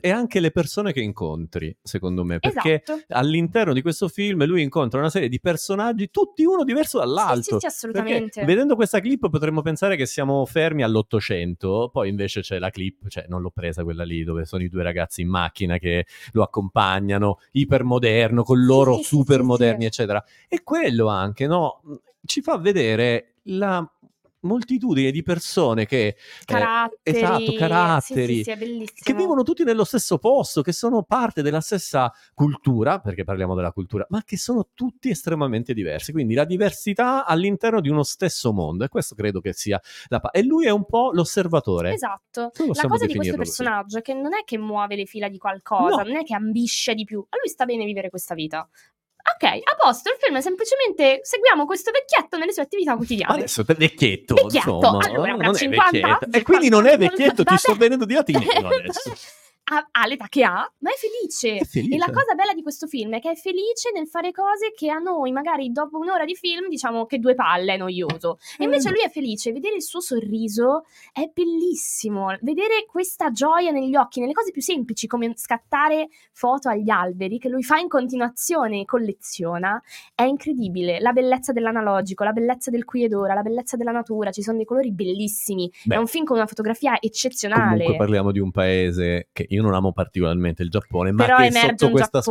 È 0.00 0.10
anche 0.10 0.40
le 0.40 0.50
persone 0.50 0.92
che 0.92 1.00
incontri, 1.00 1.76
secondo 1.82 2.24
me, 2.24 2.38
perché 2.38 2.82
Esatto. 2.82 3.04
all'interno 3.08 3.72
di 3.72 3.82
questo 3.82 4.08
film 4.08 4.44
lui 4.44 4.62
incontra 4.62 4.98
una 4.98 5.10
serie 5.10 5.28
di 5.28 5.40
personaggi, 5.40 6.10
tutti 6.10 6.44
uno 6.44 6.64
diverso 6.64 6.98
dall'altro. 6.98 7.42
Sì, 7.42 7.50
sì, 7.50 7.58
sì, 7.58 7.66
assolutamente. 7.66 8.44
Vedendo 8.44 8.74
questa 8.74 9.00
clip 9.00 9.28
potremmo 9.28 9.62
pensare 9.62 9.96
che 9.96 10.06
siamo 10.06 10.44
fermi 10.46 10.82
all'Ottocento, 10.82 11.90
poi 11.92 12.08
invece 12.08 12.40
c'è 12.40 12.58
la 12.58 12.70
clip, 12.70 13.08
cioè 13.08 13.26
non 13.28 13.42
l'ho 13.42 13.50
presa 13.50 13.84
quella 13.84 14.04
lì, 14.04 14.24
dove 14.24 14.44
sono 14.44 14.62
i 14.62 14.68
due 14.68 14.82
ragazzi 14.82 15.22
in 15.22 15.28
macchina 15.28 15.78
che 15.78 16.06
lo 16.32 16.42
accompagnano, 16.42 17.38
ipermoderno, 17.52 18.42
con 18.42 18.64
loro 18.64 18.96
sì, 18.96 19.02
super 19.04 19.42
moderni, 19.42 19.84
eccetera. 19.84 20.22
E 20.48 20.62
quello 20.62 21.08
anche, 21.08 21.46
no? 21.46 21.82
Ci 22.24 22.40
fa 22.42 22.58
vedere 22.58 23.34
la 23.48 23.88
moltitudine 24.46 25.10
di 25.10 25.22
persone 25.22 25.84
che... 25.86 26.06
eh, 26.06 26.16
Caratteri. 26.44 27.18
esatto, 27.18 27.52
caratteri. 27.54 28.42
Sì, 28.44 28.54
sì, 28.94 29.02
che 29.02 29.12
vivono 29.14 29.42
tutti 29.42 29.64
nello 29.64 29.84
stesso 29.84 30.18
posto, 30.18 30.62
che 30.62 30.72
sono 30.72 31.02
parte 31.02 31.42
della 31.42 31.60
stessa 31.60 32.10
cultura, 32.34 33.00
perché 33.00 33.24
parliamo 33.24 33.54
della 33.54 33.72
cultura, 33.72 34.06
ma 34.10 34.22
che 34.24 34.36
sono 34.38 34.68
tutti 34.74 35.10
estremamente 35.10 35.74
diversi. 35.74 36.12
Quindi 36.12 36.34
la 36.34 36.44
diversità 36.44 37.26
all'interno 37.26 37.80
di 37.80 37.88
uno 37.88 38.02
stesso 38.02 38.52
mondo, 38.52 38.84
e 38.84 38.88
questo 38.88 39.14
credo 39.14 39.40
che 39.40 39.52
sia 39.52 39.80
la 40.08 40.20
pa- 40.20 40.30
E 40.30 40.42
lui 40.42 40.66
è 40.66 40.70
un 40.70 40.86
po' 40.86 41.10
l'osservatore. 41.12 41.92
Esatto. 41.92 42.40
La 42.40 42.50
cosa 42.52 42.64
di 42.64 42.86
questo 42.88 43.06
definirlo 43.06 43.36
così. 43.36 43.36
personaggio 43.36 43.98
è 43.98 44.02
che 44.02 44.14
non 44.14 44.34
è 44.34 44.44
che 44.44 44.58
muove 44.58 44.96
le 44.96 45.04
fila 45.06 45.28
di 45.28 45.38
qualcosa, 45.38 46.02
No. 46.02 46.08
non 46.08 46.16
è 46.16 46.22
che 46.22 46.34
ambisce 46.34 46.94
di 46.94 47.04
più. 47.04 47.18
A 47.28 47.36
lui 47.36 47.48
sta 47.48 47.64
bene 47.64 47.84
vivere 47.84 48.08
questa 48.10 48.34
vita. 48.34 48.68
Ok, 49.38 49.44
a 49.44 49.76
posto, 49.78 50.08
il 50.08 50.16
film 50.18 50.36
è 50.38 50.40
semplicemente 50.40 51.20
seguiamo 51.22 51.66
questo 51.66 51.90
vecchietto 51.90 52.38
nelle 52.38 52.52
sue 52.52 52.62
attività 52.62 52.96
quotidiane. 52.96 53.34
Adesso 53.34 53.60
è 53.60 53.74
vecchietto, 53.74 54.34
Vecchietto, 54.34 54.76
insomma, 54.76 55.04
allora, 55.04 55.32
non 55.32 55.54
è 55.54 55.58
50, 55.58 55.90
vecchietto. 55.90 56.36
E 56.38 56.42
quindi 56.42 56.68
non 56.70 56.86
è 56.86 56.92
50, 56.92 57.10
vecchietto, 57.10 57.44
ti 57.44 57.56
sto 57.58 57.74
venendo 57.74 58.06
di 58.06 58.14
latino 58.14 58.38
adesso. 58.38 59.12
ha, 59.68 59.88
ha 59.90 60.06
l'età 60.06 60.26
che 60.28 60.44
ha, 60.44 60.70
ma 60.78 60.90
è 60.90 60.94
felice. 60.94 61.56
È 61.58 61.64
felice. 61.64 61.94
E 61.94 61.98
la 61.98 62.06
cosa 62.06 62.34
bella 62.34 62.54
di 62.54 62.62
questo 62.62 62.86
film 62.86 63.14
è 63.14 63.20
che 63.20 63.30
è 63.30 63.34
felice 63.34 63.90
nel 63.92 64.06
fare 64.06 64.30
cose 64.30 64.72
che 64.74 64.90
a 64.90 64.98
noi, 64.98 65.32
magari 65.32 65.72
dopo 65.72 65.98
un'ora 65.98 66.24
di 66.24 66.34
film, 66.34 66.68
diciamo 66.68 67.06
che 67.06 67.18
due 67.18 67.34
palle 67.34 67.74
è 67.74 67.76
noioso. 67.76 68.38
E 68.58 68.64
invece 68.64 68.90
lui 68.90 69.00
è 69.00 69.08
felice. 69.08 69.52
Vedere 69.52 69.76
il 69.76 69.82
suo 69.82 70.00
sorriso 70.00 70.84
è 71.12 71.30
bellissimo. 71.32 72.36
Vedere 72.42 72.86
questa 72.86 73.30
gioia 73.30 73.72
negli 73.72 73.96
occhi, 73.96 74.20
nelle 74.20 74.32
cose 74.32 74.52
più 74.52 74.62
semplici, 74.62 75.06
come 75.06 75.32
scattare 75.34 76.08
foto 76.32 76.68
agli 76.68 76.90
alberi, 76.90 77.38
che 77.38 77.48
lui 77.48 77.64
fa 77.64 77.78
in 77.78 77.88
continuazione 77.88 78.80
e 78.80 78.84
colleziona, 78.84 79.82
è 80.14 80.22
incredibile. 80.22 81.00
La 81.00 81.12
bellezza 81.12 81.52
dell'analogico, 81.52 82.22
la 82.22 82.32
bellezza 82.32 82.70
del 82.70 82.84
qui 82.84 83.04
ed 83.04 83.14
ora, 83.14 83.34
la 83.34 83.42
bellezza 83.42 83.76
della 83.76 83.90
natura. 83.90 84.30
Ci 84.30 84.42
sono 84.42 84.58
dei 84.58 84.66
colori 84.66 84.92
bellissimi. 84.92 85.70
Beh. 85.84 85.96
È 85.96 85.98
un 85.98 86.06
film 86.06 86.24
con 86.24 86.36
una 86.36 86.46
fotografia 86.46 87.00
eccezionale. 87.00 87.78
Comunque 87.78 87.96
parliamo 87.96 88.30
di 88.30 88.38
un 88.38 88.52
paese 88.52 89.28
che 89.32 89.46
io 89.56 89.62
non 89.62 89.74
amo 89.74 89.92
particolarmente 89.92 90.62
il 90.62 90.70
Giappone, 90.70 91.12
ma 91.12 91.24
Però 91.24 91.36
che 91.38 91.50
sotto 91.52 91.90
questa 91.90 92.22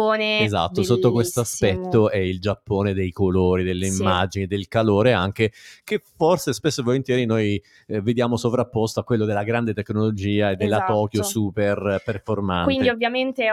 Esatto, 0.44 0.84
sotto 0.84 1.12
questo 1.12 1.42
aspetto 1.42 2.10
è 2.10 2.18
il 2.18 2.40
Giappone 2.40 2.94
dei 2.94 3.12
colori, 3.12 3.64
delle 3.64 3.88
Sì. 3.90 4.02
immagini, 4.02 4.48
del 4.48 4.68
calore 4.68 5.12
anche, 5.14 5.52
che 5.84 6.02
forse 6.18 6.54
spesso 6.54 6.82
e 6.82 6.84
volentieri 6.84 7.26
noi 7.26 7.62
eh, 7.88 8.02
vediamo 8.02 8.38
sovrapposto 8.38 9.00
a 9.00 9.04
quello 9.04 9.26
della 9.26 9.44
grande 9.44 9.74
tecnologia 9.74 10.52
e 10.52 10.56
della 10.56 10.78
Esatto. 10.78 10.94
Tokyo 10.94 11.24
super 11.24 12.02
performante. 12.06 12.64
Quindi 12.66 12.90
ovviamente 12.90 13.46
è 13.46 13.50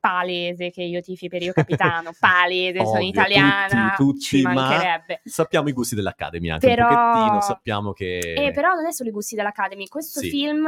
palese 0.00 0.70
che 0.70 0.82
io 0.82 1.00
tifi 1.00 1.28
per 1.28 1.42
Io 1.42 1.52
Capitano, 1.52 2.10
palese, 2.18 2.78
sono 2.78 2.90
Ovvio, 2.96 3.08
italiana, 3.08 3.94
tutti, 3.96 4.02
tutti, 4.12 4.20
ci 4.20 4.42
ma 4.42 4.52
mancherebbe. 4.54 5.20
sappiamo 5.24 5.68
i 5.68 5.72
gusti 5.72 5.94
dell'Academy 5.94 6.50
anche 6.50 6.66
Però- 6.66 6.88
un 6.88 6.94
pochettino, 6.96 7.40
sappiamo 7.40 7.92
che... 7.92 8.18
Eh, 8.18 8.50
però 8.52 8.74
non 8.74 8.86
è 8.86 8.92
solo 8.92 9.10
i 9.10 9.12
gusti 9.12 9.36
dell'Academy, 9.36 9.86
questo 9.86 10.18
Sì. 10.20 10.28
film 10.30 10.66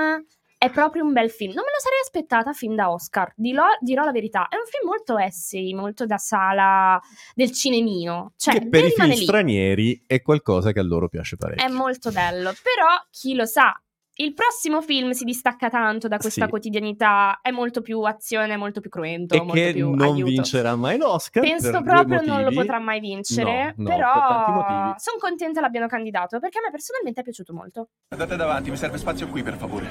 è 0.64 0.70
proprio 0.70 1.04
un 1.04 1.12
bel 1.12 1.30
film. 1.30 1.52
Non 1.52 1.62
me 1.62 1.70
lo 1.70 1.80
sarei 1.80 2.00
aspettata 2.02 2.52
fin 2.52 2.74
da 2.74 2.90
Oscar, 2.90 3.32
dirò, 3.36 3.64
dirò 3.80 4.04
la 4.04 4.12
verità. 4.12 4.48
È 4.48 4.56
un 4.56 4.64
film 4.64 4.88
molto 4.88 5.18
essay, 5.18 5.74
molto 5.74 6.06
da 6.06 6.16
sala 6.16 6.98
del 7.34 7.52
cinemino. 7.52 8.32
Cioè, 8.36 8.54
che 8.54 8.68
per 8.68 8.84
i 8.84 8.90
film 8.90 9.08
lì. 9.08 9.16
stranieri 9.16 10.04
è 10.06 10.22
qualcosa 10.22 10.72
che 10.72 10.80
a 10.80 10.82
loro 10.82 11.08
piace 11.08 11.36
parecchio. 11.36 11.66
È 11.66 11.68
molto 11.68 12.10
bello, 12.10 12.52
però 12.62 12.88
chi 13.10 13.34
lo 13.34 13.44
sa. 13.44 13.78
Il 14.16 14.32
prossimo 14.32 14.80
film 14.80 15.10
si 15.10 15.24
distacca 15.24 15.68
tanto 15.68 16.06
da 16.06 16.18
questa 16.18 16.44
Sì. 16.44 16.48
quotidianità, 16.50 17.40
è 17.42 17.50
molto 17.50 17.80
più 17.80 18.00
azione, 18.02 18.56
molto 18.56 18.78
più 18.80 18.88
cruento, 18.88 19.34
e 19.34 19.38
molto 19.38 19.54
che 19.54 19.72
più 19.72 19.90
non 19.90 20.02
aiuto. 20.02 20.30
vincerà 20.30 20.76
mai 20.76 20.98
l'Oscar. 20.98 21.42
Penso 21.42 21.72
per 21.72 21.82
due 21.82 21.82
proprio 21.82 22.20
non 22.22 22.44
lo 22.44 22.52
potrà 22.52 22.78
mai 22.78 23.00
vincere, 23.00 23.74
No, 23.76 23.82
no, 23.82 23.88
però 23.88 24.64
per 24.66 25.00
sono 25.00 25.16
contenta 25.18 25.60
l'abbiano 25.60 25.88
candidato 25.88 26.38
perché 26.38 26.58
a 26.58 26.62
me 26.62 26.70
personalmente 26.70 27.20
è 27.22 27.24
piaciuto 27.24 27.52
molto. 27.52 27.88
Andate 28.10 28.36
davanti, 28.36 28.70
mi 28.70 28.76
serve 28.76 28.98
spazio 28.98 29.26
qui, 29.26 29.42
per 29.42 29.56
favore. 29.56 29.90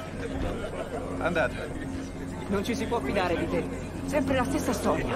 Andate. 1.19 1.55
Non 2.47 2.63
ci 2.63 2.75
si 2.75 2.85
può 2.85 2.99
fidare 3.01 3.37
di 3.37 3.47
te. 3.49 3.65
Sempre 4.05 4.35
la 4.37 4.43
stessa 4.45 4.71
storia. 4.71 5.15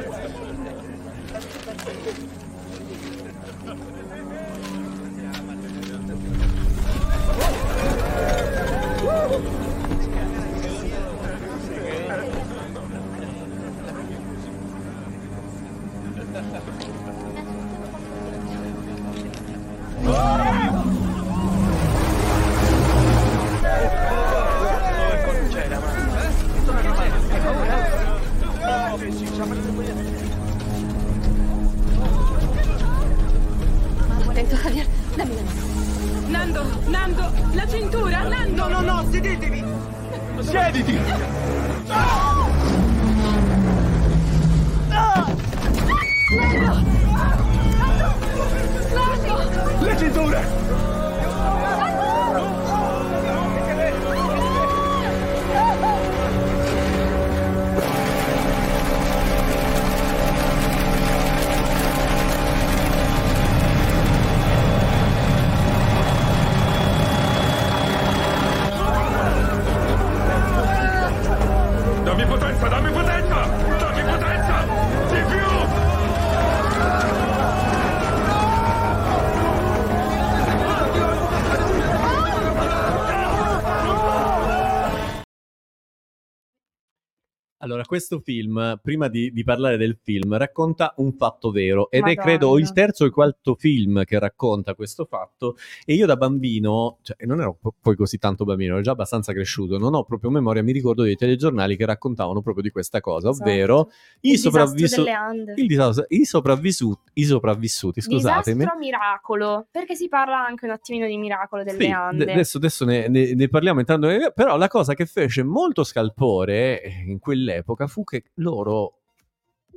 Questo 87.88 88.20
film, 88.20 88.80
prima 88.84 89.08
di, 89.08 89.32
di 89.32 89.44
parlare 89.44 89.78
del 89.78 89.98
film, 90.02 90.38
racconta 90.38 90.94
un 90.98 91.14
fatto 91.14 91.50
vero 91.50 91.90
ed 91.90 92.02
è 92.02 92.06
Madonna. 92.10 92.22
credo 92.22 92.48
o 92.50 92.60
il 92.60 92.72
terzo 92.72 93.04
o 93.04 93.08
il 93.08 93.12
quarto 93.14 93.56
film 93.56 94.04
che 94.04 94.20
racconta 94.20 94.76
questo 94.76 95.06
fatto 95.06 95.56
e 95.86 95.96
io 95.96 96.06
da 96.06 96.16
bambino, 96.16 97.00
cioè 97.02 97.16
non 97.26 97.40
ero 97.42 97.58
po- 97.60 97.74
poi 97.82 97.96
così 97.96 98.20
tanto 98.20 98.44
bambino, 98.46 98.74
ero 98.74 98.82
già 98.84 98.92
abbastanza 98.92 99.34
cresciuto, 99.34 99.78
non 99.80 99.96
ho 99.96 100.04
proprio 100.04 100.30
memoria, 100.30 100.62
mi 100.62 100.72
ricordo 100.74 101.02
dei 101.04 101.16
telegiornali 101.16 101.76
che 101.76 101.86
raccontavano 101.86 102.42
proprio 102.42 102.62
di 102.64 102.70
questa 102.70 103.00
cosa, 103.00 103.30
Esatto. 103.30 103.50
ovvero 103.50 103.90
i, 104.22 104.32
Il 104.32 104.36
disastro 104.36 104.52
sopravvissu- 104.52 104.98
delle 105.04 105.12
Ande. 105.16 105.54
il 105.58 105.68
disastro- 105.68 106.06
i 106.10 106.26
sopravvissuti, 106.26 107.02
i 107.14 107.24
sopravvissuti, 107.24 108.02
scusatemi. 108.02 108.58
Disastro 108.58 108.80
miracolo, 108.80 109.68
perché 109.72 109.96
si 109.96 110.08
parla 110.10 110.46
anche 110.46 110.66
un 110.66 110.72
attimino 110.72 111.08
di 111.08 111.18
miracolo 111.18 111.64
delle 111.64 111.80
Sì, 111.80 111.90
Ande. 111.90 112.26
d- 112.26 112.30
adesso, 112.30 112.58
adesso 112.58 112.86
ne, 112.86 113.08
ne- 113.08 113.34
ne 113.34 113.48
parliamo 113.48 113.80
entrando 113.80 114.08
nel- 114.08 114.34
però 114.36 114.58
la 114.58 114.68
cosa 114.68 114.94
che 114.94 115.06
fece 115.06 115.44
molto 115.44 115.84
scalpore 115.84 116.82
in 117.06 117.20
quell'epoca 117.20 117.77
fu 117.86 118.04
che 118.04 118.32
loro 118.36 119.02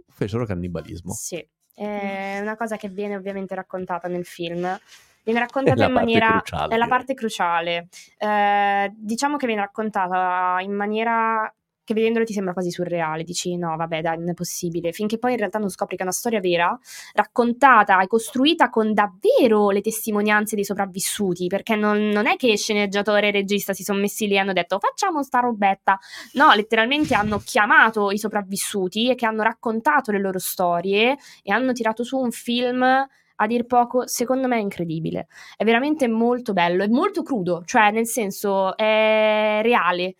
fecero 0.09 0.47
cannibalismo. 0.47 1.13
Sì, 1.13 1.47
è 1.75 2.39
una 2.41 2.57
cosa 2.57 2.77
che 2.77 2.89
viene 2.89 3.17
ovviamente 3.17 3.55
raccontata 3.55 4.09
nel 4.09 4.25
film. 4.25 4.79
Viene 5.23 5.41
raccontata 5.41 5.85
in 5.85 5.93
maniera. 5.93 6.41
cruciale, 6.43 6.75
è 6.75 6.79
la 6.79 6.87
parte 6.87 7.13
cruciale. 7.13 7.89
Eh, 8.17 8.93
diciamo 8.97 9.37
che 9.37 9.47
viene 9.47 9.61
raccontata 9.61 10.57
in 10.63 10.73
maniera 10.73 11.53
che 11.90 11.94
vedendolo 11.94 12.24
ti 12.24 12.33
sembra 12.33 12.53
quasi 12.53 12.70
surreale. 12.70 13.24
Dici 13.24 13.57
no, 13.57 13.74
vabbè, 13.76 14.00
dai, 14.00 14.18
non 14.18 14.31
è 14.31 14.35
possibile. 14.35 14.92
Finché 14.92 15.18
poi 15.18 15.33
in 15.33 15.38
realtà 15.38 15.59
non 15.59 15.68
scopri 15.68 15.96
che 15.96 16.03
è 16.03 16.05
una 16.05 16.14
storia 16.14 16.40
vera, 16.40 16.79
raccontata 17.14 18.00
e 18.00 18.07
costruita 18.07 18.70
con 18.70 18.94
davvero 18.94 19.70
le 19.70 19.81
testimonianze 19.81 20.55
dei 20.55 20.64
sopravvissuti. 20.64 21.48
Perché 21.48 21.74
non, 21.74 22.09
non 22.09 22.26
è 22.26 22.37
che 22.37 22.57
sceneggiatore 22.57 23.29
e 23.29 23.31
regista 23.33 23.72
si 23.72 23.83
sono 23.83 23.98
messi 23.98 24.26
lì 24.26 24.35
e 24.35 24.38
hanno 24.38 24.53
detto 24.53 24.79
facciamo 24.79 25.22
sta 25.22 25.40
robetta. 25.40 25.98
No, 26.35 26.53
letteralmente 26.55 27.14
hanno 27.14 27.40
chiamato 27.44 28.11
i 28.11 28.18
sopravvissuti 28.18 29.11
e 29.11 29.14
che 29.16 29.26
hanno 29.26 29.42
raccontato 29.42 30.12
le 30.12 30.20
loro 30.20 30.38
storie 30.38 31.16
e 31.42 31.53
hanno 31.53 31.72
tirato 31.72 32.05
su 32.05 32.18
un 32.18 32.31
film 32.31 32.83
a 32.83 33.46
dir 33.46 33.64
poco, 33.64 34.07
secondo 34.07 34.46
me 34.46 34.59
è 34.59 34.61
incredibile. 34.61 35.26
È 35.57 35.64
veramente 35.64 36.07
molto 36.09 36.53
bello, 36.53 36.85
è 36.85 36.88
molto 36.88 37.22
crudo, 37.22 37.62
cioè 37.64 37.90
nel 37.90 38.07
senso 38.07 38.76
è 38.76 39.61
reale. 39.62 40.14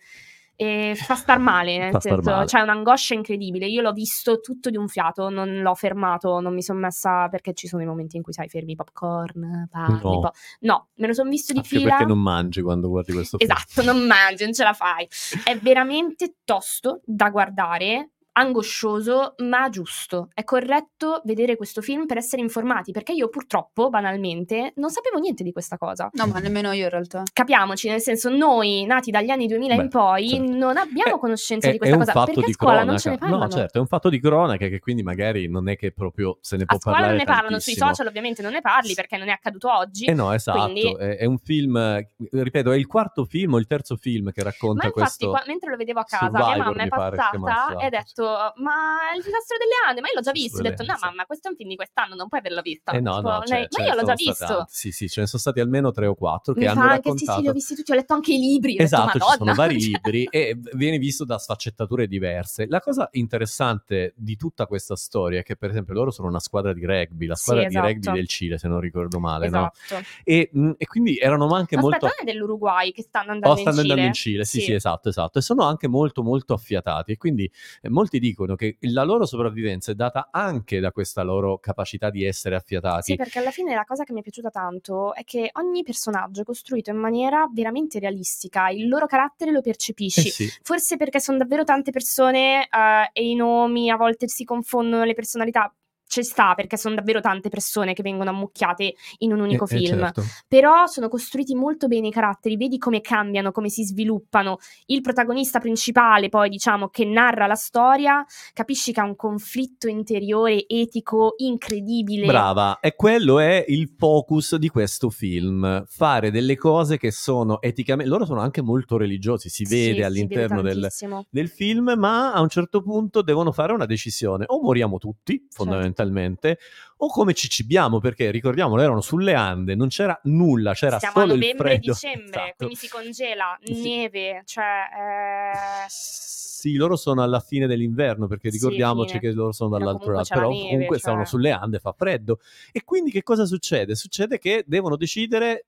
E 0.61 0.93
fa 0.95 1.15
star 1.15 1.39
male, 1.39 1.77
nel 1.79 1.91
Fa 1.91 1.99
senso, 1.99 2.29
male. 2.29 2.45
c'è 2.45 2.59
un'angoscia 2.59 3.15
incredibile. 3.15 3.65
Io 3.65 3.81
l'ho 3.81 3.93
visto 3.93 4.39
tutto 4.41 4.69
di 4.69 4.77
un 4.77 4.87
fiato, 4.87 5.29
non 5.29 5.61
l'ho 5.61 5.73
fermato, 5.73 6.39
non 6.39 6.53
mi 6.53 6.61
sono 6.61 6.77
messa 6.77 7.27
perché 7.29 7.53
ci 7.55 7.67
sono 7.67 7.81
i 7.81 7.85
momenti 7.87 8.15
in 8.17 8.21
cui 8.21 8.31
sai, 8.33 8.47
fermi 8.47 8.75
popcorn, 8.75 9.67
parli, 9.71 9.99
No. 10.03 10.19
po- 10.19 10.31
no, 10.59 10.89
me 10.95 11.07
lo 11.07 11.13
sono 11.13 11.29
visto 11.31 11.51
di 11.53 11.59
Anche 11.59 11.69
fila. 11.77 11.89
perché 11.89 12.05
non 12.05 12.19
mangi 12.19 12.61
quando 12.61 12.89
guardi 12.89 13.11
questo 13.13 13.37
film. 13.39 13.49
Esatto, 13.51 13.81
non 13.83 14.05
mangi, 14.05 14.43
non 14.43 14.53
ce 14.53 14.63
la 14.63 14.73
fai. 14.73 15.07
È 15.43 15.57
veramente 15.57 16.35
tosto 16.43 17.01
da 17.05 17.29
guardare, 17.31 18.11
angoscioso, 18.33 19.35
ma 19.39 19.69
giusto. 19.69 20.29
È 20.33 20.43
corretto 20.43 21.21
vedere 21.25 21.55
questo 21.55 21.81
film 21.81 22.05
per 22.05 22.17
essere 22.17 22.41
informati, 22.41 22.91
perché 22.91 23.11
io 23.13 23.29
purtroppo, 23.29 23.89
banalmente, 23.89 24.73
non 24.75 24.89
sapevo 24.89 25.17
niente 25.19 25.43
di 25.43 25.51
questa 25.51 25.77
cosa. 25.77 26.09
No, 26.13 26.27
ma 26.27 26.39
nemmeno 26.39 26.71
io 26.71 26.83
in 26.85 26.89
realtà. 26.89 27.23
Capiamoci, 27.31 27.87
nel 27.89 28.01
senso, 28.01 28.29
noi 28.29 28.85
nati 28.85 29.11
dagli 29.11 29.29
anni 29.29 29.47
2000 29.47 29.75
Beh, 29.75 29.81
in 29.83 29.89
poi 29.89 30.29
certo. 30.29 30.51
non 30.53 30.77
abbiamo 30.77 31.17
conoscenza 31.17 31.67
È, 31.67 31.71
di 31.71 31.75
è 31.77 31.79
questa 31.79 31.95
un 31.97 32.01
cosa, 32.03 32.11
fatto 32.13 32.25
perché 32.33 32.45
di 32.45 32.51
a 32.51 32.53
scuola 32.55 32.71
cronaca. 32.73 32.91
non 32.91 32.99
ce 32.99 33.09
ne 33.09 33.17
parlano. 33.17 33.43
No, 33.43 33.49
certo, 33.49 33.77
è 33.77 33.81
un 33.81 33.87
fatto 33.87 34.09
di 34.09 34.19
cronaca 34.19 34.67
che 34.67 34.79
quindi 34.79 35.03
magari 35.03 35.47
non 35.49 35.69
è 35.69 35.75
che 35.77 35.91
proprio 35.91 36.37
se 36.41 36.57
ne 36.57 36.63
A 36.63 36.65
può 36.67 36.77
scuola 36.79 36.97
non 36.97 37.05
parlare 37.07 37.25
ne 37.25 37.31
parlano, 37.31 37.59
sui 37.59 37.73
tantissimo. 37.73 37.87
social 37.89 38.07
ovviamente 38.07 38.41
non 38.41 38.51
ne 38.51 38.61
parli 38.61 38.93
perché 38.93 39.17
non 39.17 39.27
è 39.29 39.31
accaduto 39.31 39.73
oggi. 39.73 40.05
Eh 40.05 40.13
no, 40.13 40.31
esatto, 40.33 40.63
Quindi- 40.71 40.95
è, 40.95 41.17
è 41.17 41.25
un 41.25 41.37
film, 41.37 41.75
eh, 41.77 42.11
ripeto, 42.31 42.71
è 42.71 42.77
il 42.77 42.87
quarto 42.87 43.25
film 43.25 43.53
o 43.53 43.57
il 43.59 43.67
terzo 43.67 43.95
film 43.97 44.31
che 44.31 44.43
racconta 44.43 44.83
Ma 44.83 44.91
infatti, 44.95 45.25
questo 45.25 45.29
qua- 45.29 45.43
mentre 45.47 45.69
lo 45.69 45.77
vedevo 45.77 45.99
a 45.99 46.03
casa, 46.05 46.25
Survivor, 46.25 46.55
mia 46.55 46.63
mamma 46.63 46.83
è 46.83 46.87
passata 46.87 47.23
e 47.23 47.85
ha 47.85 47.89
l'altro, 47.89 47.89
detto? 48.23 48.53
Ma 48.61 49.13
il 49.15 49.21
disastro 49.23 49.57
delle 49.57 49.71
Ande, 49.87 50.01
ma 50.01 50.07
io 50.07 50.13
l'ho 50.15 50.21
già 50.21 50.31
visto. 50.31 50.59
Ho 50.59 50.61
detto, 50.61 50.83
no 50.83 50.95
sì. 50.95 51.05
mamma, 51.05 51.25
questo 51.25 51.47
è 51.47 51.51
un 51.51 51.57
film 51.57 51.69
di 51.69 51.75
quest'anno, 51.75 52.15
non 52.15 52.27
puoi 52.27 52.39
averlo 52.39 52.61
visto. 52.61 52.91
Eh 52.91 52.99
no, 52.99 53.15
Tipo, 53.17 53.29
no, 53.29 53.39
lei, 53.45 53.67
cioè, 53.67 53.67
ma 53.71 53.79
ne 53.79 53.85
io 53.85 53.93
l'ho 53.95 54.05
già 54.05 54.15
sono 54.15 54.15
stati 54.15 54.23
visto. 54.25 54.45
tanti. 54.45 54.71
Sì, 54.71 54.91
sì, 54.91 55.09
ce 55.09 55.21
ne 55.21 55.27
sono 55.27 55.41
stati 55.41 55.59
almeno 55.59 55.91
tre 55.91 56.05
o 56.07 56.15
quattro 56.15 56.53
che 56.53 56.59
Mi 56.61 56.65
hanno 56.67 56.81
fa 56.81 56.91
anche, 56.91 57.01
sì, 57.01 57.25
raccontato. 57.25 57.37
sì, 57.37 57.41
li 57.41 57.47
ho 57.49 57.53
visti 57.53 57.75
tutti, 57.75 57.91
ho 57.91 57.95
letto 57.95 58.13
anche 58.13 58.33
i 58.33 58.39
libri. 58.39 58.77
Esatto, 58.77 59.17
detto, 59.17 59.25
ci 59.31 59.37
sono 59.37 59.53
vari 59.53 59.79
Cioè, 59.81 59.89
libri 59.91 60.23
e 60.29 60.57
viene 60.73 60.97
visto 60.97 61.25
da 61.25 61.37
sfaccettature 61.37 62.07
diverse. 62.07 62.67
La 62.67 62.79
cosa 62.79 63.09
interessante 63.11 64.13
di 64.15 64.35
tutta 64.35 64.65
questa 64.65 64.95
storia 64.95 65.39
è 65.39 65.43
che, 65.43 65.55
per 65.55 65.69
esempio, 65.69 65.93
loro 65.93 66.11
sono 66.11 66.27
una 66.27 66.39
squadra 66.39 66.73
di 66.73 66.85
rugby, 66.85 67.25
la 67.25 67.35
Sì, 67.35 67.43
squadra 67.43 67.67
esatto. 67.67 67.85
di 67.87 67.93
rugby 67.93 68.11
del 68.11 68.27
Cile, 68.27 68.57
se 68.57 68.67
non 68.67 68.79
ricordo 68.79 69.19
male, 69.19 69.49
no? 69.49 69.71
Esatto. 69.73 70.05
E, 70.23 70.49
mh, 70.51 70.71
e 70.77 70.85
quindi 70.85 71.17
erano 71.17 71.47
anche 71.53 71.75
Aspetta, 71.75 71.97
molto... 72.05 72.21
è 72.21 72.23
dell'Uruguay 72.23 72.91
che 72.91 73.01
stanno 73.01 73.31
andando 73.31 73.49
Oh, 73.55 73.57
stanno 73.57 73.69
in 73.77 73.81
Cile? 73.81 73.91
andando 73.91 74.07
in 74.07 74.13
Cile, 74.13 74.45
sì, 74.45 74.59
sì, 74.61 74.73
esatto, 74.73 75.09
esatto. 75.09 75.39
E 75.39 75.41
sono 75.41 75.63
anche 75.63 75.87
molto, 75.87 76.23
molto 76.23 76.53
affiatati. 76.53 77.11
E 77.13 77.17
quindi 77.17 77.51
eh, 77.81 77.89
molti 78.11 78.19
dicono 78.19 78.55
che 78.55 78.77
la 78.81 79.03
loro 79.03 79.25
sopravvivenza 79.25 79.91
è 79.91 79.95
data 79.95 80.27
anche 80.31 80.79
da 80.79 80.91
questa 80.91 81.23
loro 81.23 81.59
capacità 81.59 82.09
di 82.09 82.25
essere 82.25 82.55
affiatati. 82.55 83.11
Sì, 83.11 83.15
perché 83.15 83.39
alla 83.39 83.51
fine 83.51 83.73
la 83.73 83.85
cosa 83.85 84.03
che 84.03 84.11
mi 84.11 84.19
è 84.19 84.23
piaciuta 84.23 84.49
tanto 84.49 85.13
è 85.13 85.23
che 85.23 85.49
ogni 85.53 85.83
personaggio 85.83 86.41
è 86.41 86.43
costruito 86.43 86.89
in 86.89 86.97
maniera 86.97 87.47
veramente 87.53 87.99
realistica, 87.99 88.69
il 88.69 88.87
loro 88.87 89.05
carattere 89.05 89.51
lo 89.51 89.61
percepisci. 89.61 90.27
Eh 90.27 90.31
sì. 90.31 90.49
Forse 90.61 90.97
perché 90.97 91.21
sono 91.21 91.37
davvero 91.37 91.63
tante 91.63 91.91
persone 91.91 92.63
eh, 92.63 93.09
e 93.13 93.29
i 93.29 93.35
nomi 93.35 93.89
a 93.89 93.95
volte 93.95 94.27
si 94.27 94.43
confondono 94.43 95.03
le 95.03 95.13
personalità. 95.13 95.73
Ci 96.11 96.23
sta 96.23 96.55
perché 96.55 96.75
sono 96.75 96.95
davvero 96.95 97.21
tante 97.21 97.47
persone 97.47 97.93
che 97.93 98.01
vengono 98.03 98.31
ammucchiate 98.31 98.95
in 99.19 99.31
un 99.31 99.39
unico 99.39 99.65
Eh, 99.65 99.75
eh, 99.75 99.79
film. 99.79 99.99
certo. 99.99 100.23
Però 100.45 100.85
sono 100.85 101.07
costruiti 101.07 101.55
molto 101.55 101.87
bene 101.87 102.07
i 102.07 102.11
caratteri, 102.11 102.57
vedi 102.57 102.77
come 102.77 102.99
cambiano, 102.99 103.53
come 103.53 103.69
si 103.69 103.85
sviluppano. 103.85 104.57
Il 104.87 104.99
protagonista 104.99 105.59
principale, 105.59 106.27
poi 106.27 106.49
diciamo, 106.49 106.89
che 106.89 107.05
narra 107.05 107.47
la 107.47 107.55
storia, 107.55 108.25
capisci 108.51 108.91
che 108.91 108.99
ha 108.99 109.05
un 109.05 109.15
conflitto 109.15 109.87
interiore 109.87 110.67
etico 110.67 111.35
incredibile. 111.37 112.25
Brava, 112.25 112.81
e 112.81 112.93
quello 112.93 113.39
è 113.39 113.63
il 113.69 113.93
focus 113.97 114.57
di 114.57 114.67
questo 114.67 115.09
film, 115.09 115.85
fare 115.87 116.29
delle 116.29 116.57
cose 116.57 116.97
che 116.97 117.11
sono 117.11 117.61
eticamente... 117.61 118.11
Loro 118.11 118.25
sono 118.25 118.41
anche 118.41 118.61
molto 118.61 118.97
religiosi, 118.97 119.47
si 119.47 119.63
Sì, 119.63 119.73
vede 119.73 119.99
si 119.99 120.03
all'interno 120.03 120.61
vede 120.61 120.73
del, 120.73 121.23
del 121.29 121.47
film, 121.47 121.93
ma 121.95 122.33
a 122.33 122.41
un 122.41 122.49
certo 122.49 122.81
punto 122.81 123.21
devono 123.21 123.53
fare 123.53 123.71
una 123.71 123.85
decisione, 123.85 124.43
o 124.47 124.61
moriamo 124.61 124.97
tutti, 124.97 125.47
Certo. 125.47 126.00
Fondamentalmente, 126.01 126.57
o 126.97 127.07
come 127.07 127.33
ci 127.33 127.49
cibiamo, 127.49 127.99
perché 127.99 128.29
ricordiamolo, 128.31 128.81
erano 128.81 129.01
sulle 129.01 129.33
Ande, 129.33 129.75
non 129.75 129.87
c'era 129.87 130.19
nulla, 130.23 130.73
c'era 130.73 130.99
Siamo 130.99 131.19
a 131.19 131.21
solo 131.21 131.33
il 131.33 131.39
novembre 131.39 131.69
e 131.69 131.71
freddo. 131.77 131.91
dicembre, 131.91 132.27
Esatto. 132.27 132.53
quindi 132.57 132.75
si 132.75 132.87
congela, 132.87 133.57
Sì. 133.63 133.81
neve, 133.81 134.41
cioè... 134.45 134.63
eh, 134.65 135.85
Sì, 135.87 136.75
loro 136.75 136.95
sono 136.95 137.23
alla 137.23 137.39
fine 137.39 137.65
dell'inverno, 137.65 138.27
perché 138.27 138.49
Sì, 138.51 138.57
ricordiamoci 138.57 139.17
fine. 139.17 139.21
che 139.21 139.31
loro 139.31 139.51
sono 139.51 139.71
dall'altro 139.71 140.13
lato, 140.13 140.27
però 140.33 140.49
neve, 140.49 140.67
comunque 140.69 140.99
cioè. 140.99 141.11
sono 141.11 141.25
sulle 141.25 141.51
Ande, 141.51 141.79
fa 141.79 141.91
freddo. 141.91 142.39
E 142.71 142.83
quindi 142.83 143.09
che 143.09 143.23
cosa 143.23 143.45
succede? 143.45 143.95
Succede 143.95 144.37
che 144.37 144.63
devono 144.67 144.95
decidere 144.95 145.65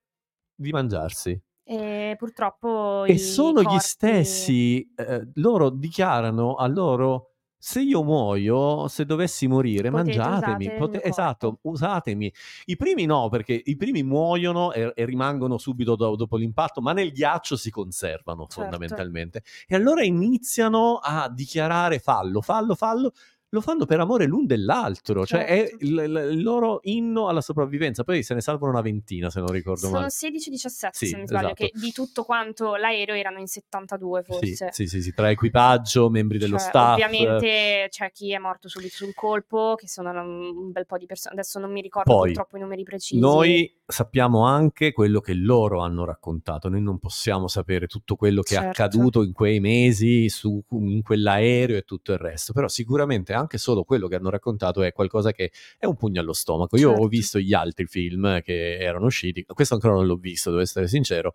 di 0.53 0.71
mangiarsi. 0.71 1.39
E 1.65 2.15
purtroppo 2.17 3.05
E 3.05 3.17
sono 3.17 3.61
gli 3.61 3.65
corpi- 3.65 3.79
stessi, 3.79 4.93
eh, 4.95 5.27
loro 5.35 5.69
dichiarano 5.71 6.55
a 6.55 6.67
loro, 6.67 7.32
se 7.65 7.79
io 7.79 8.03
muoio, 8.03 8.89
se 8.89 9.05
dovessi 9.05 9.47
morire, 9.47 9.89
Potete, 9.89 10.17
mangiatemi, 10.17 10.65
usate 10.65 10.77
pote- 10.77 11.01
esatto, 11.01 11.59
usatemi. 11.61 12.33
I 12.65 12.75
primi 12.75 13.05
no, 13.05 13.29
perché 13.29 13.53
i 13.63 13.77
primi 13.77 14.03
muoiono 14.03 14.73
e, 14.73 14.91
e 14.93 15.05
rimangono 15.05 15.57
subito 15.57 15.95
do- 15.95 16.17
dopo 16.17 16.35
l'impatto, 16.35 16.81
ma 16.81 16.91
nel 16.91 17.13
ghiaccio 17.13 17.55
si 17.55 17.71
conservano 17.71 18.47
Certo. 18.47 18.63
fondamentalmente. 18.63 19.43
E 19.65 19.75
allora 19.75 20.03
iniziano 20.03 20.97
a 21.01 21.29
dichiarare 21.29 21.99
fallo, 21.99 22.41
fallo, 22.41 22.75
fallo. 22.75 23.13
Lo 23.53 23.61
fanno 23.61 23.85
per 23.85 23.99
amore 23.99 24.25
l'un 24.25 24.47
dell'altro, 24.47 25.27
cioè 25.27 25.45
è 25.45 25.67
Certo. 25.67 25.85
il, 25.85 25.91
il- 25.91 26.27
il 26.31 26.41
loro 26.41 26.79
inno 26.83 27.27
alla 27.27 27.39
sopravvivenza. 27.41 28.03
Poi 28.03 28.23
se 28.23 28.33
ne 28.33 28.41
salvano 28.41 28.71
una 28.71 28.81
ventina, 28.81 29.29
se 29.29 29.39
non 29.41 29.49
ricordo 29.51 29.81
Sono 29.85 29.93
male. 29.99 30.07
16-17 30.09 30.89
Sì, 30.91 31.05
se 31.05 31.11
non 31.11 31.21
mi 31.21 31.27
sbaglio, 31.27 31.45
esatto. 31.53 31.63
che 31.65 31.71
di 31.73 31.91
tutto 31.91 32.23
quanto 32.23 32.75
l'aereo 32.75 33.13
erano 33.13 33.37
in 33.39 33.45
72 33.45 34.23
Sì, 34.23 34.31
forse. 34.33 34.69
sì, 34.71 34.87
sì, 34.87 35.01
sì, 35.03 35.13
tra 35.13 35.29
equipaggio, 35.29 36.09
membri 36.09 36.39
dello 36.39 36.57
Cioè, 36.57 36.67
staff. 36.67 36.93
Ovviamente 36.93 37.87
c'è 37.89 38.11
chi 38.11 38.31
è 38.33 38.39
morto 38.39 38.67
subito 38.69 38.95
sul 38.95 39.13
colpo, 39.13 39.75
che 39.77 39.87
sono 39.87 40.09
un 40.19 40.71
bel 40.71 40.87
po' 40.87 40.97
di 40.97 41.05
persone. 41.05 41.35
Adesso 41.35 41.59
non 41.59 41.71
mi 41.71 41.81
ricordo 41.81 42.11
Poi, 42.11 42.25
purtroppo 42.33 42.57
i 42.57 42.59
numeri 42.59 42.81
precisi. 42.81 43.19
Noi 43.21 43.71
sappiamo 43.85 44.45
anche 44.47 44.91
quello 44.93 45.19
che 45.19 45.33
loro 45.35 45.81
hanno 45.81 46.05
raccontato, 46.05 46.69
noi 46.69 46.81
non 46.81 46.97
possiamo 46.97 47.47
sapere 47.47 47.85
tutto 47.85 48.15
quello 48.15 48.41
che 48.41 48.55
è 48.55 48.59
Certo. 48.61 48.81
accaduto 48.81 49.21
in 49.21 49.31
quei 49.33 49.59
mesi, 49.59 50.27
su, 50.29 50.59
in 50.71 51.03
quell'aereo 51.03 51.77
e 51.77 51.83
tutto 51.83 52.13
il 52.13 52.17
resto, 52.17 52.51
però 52.53 52.67
sicuramente 52.67 53.33
anche 53.33 53.41
solo 53.57 53.83
quello 53.83 54.07
che 54.07 54.15
hanno 54.15 54.29
raccontato 54.29 54.81
è 54.83 54.91
qualcosa 54.91 55.31
che 55.31 55.51
è 55.77 55.85
un 55.85 55.95
pugno 55.95 56.21
allo 56.21 56.33
stomaco. 56.33 56.77
Io 56.77 56.89
ho 56.89 56.93
Certo. 56.93 57.07
visto 57.07 57.39
gli 57.39 57.53
altri 57.53 57.85
film 57.85 58.41
che 58.41 58.77
erano 58.77 59.05
usciti, 59.05 59.45
questo 59.45 59.73
ancora 59.75 59.93
non 59.93 60.05
l'ho 60.05 60.15
visto, 60.15 60.49
devo 60.49 60.61
essere 60.61 60.87
sincero, 60.87 61.33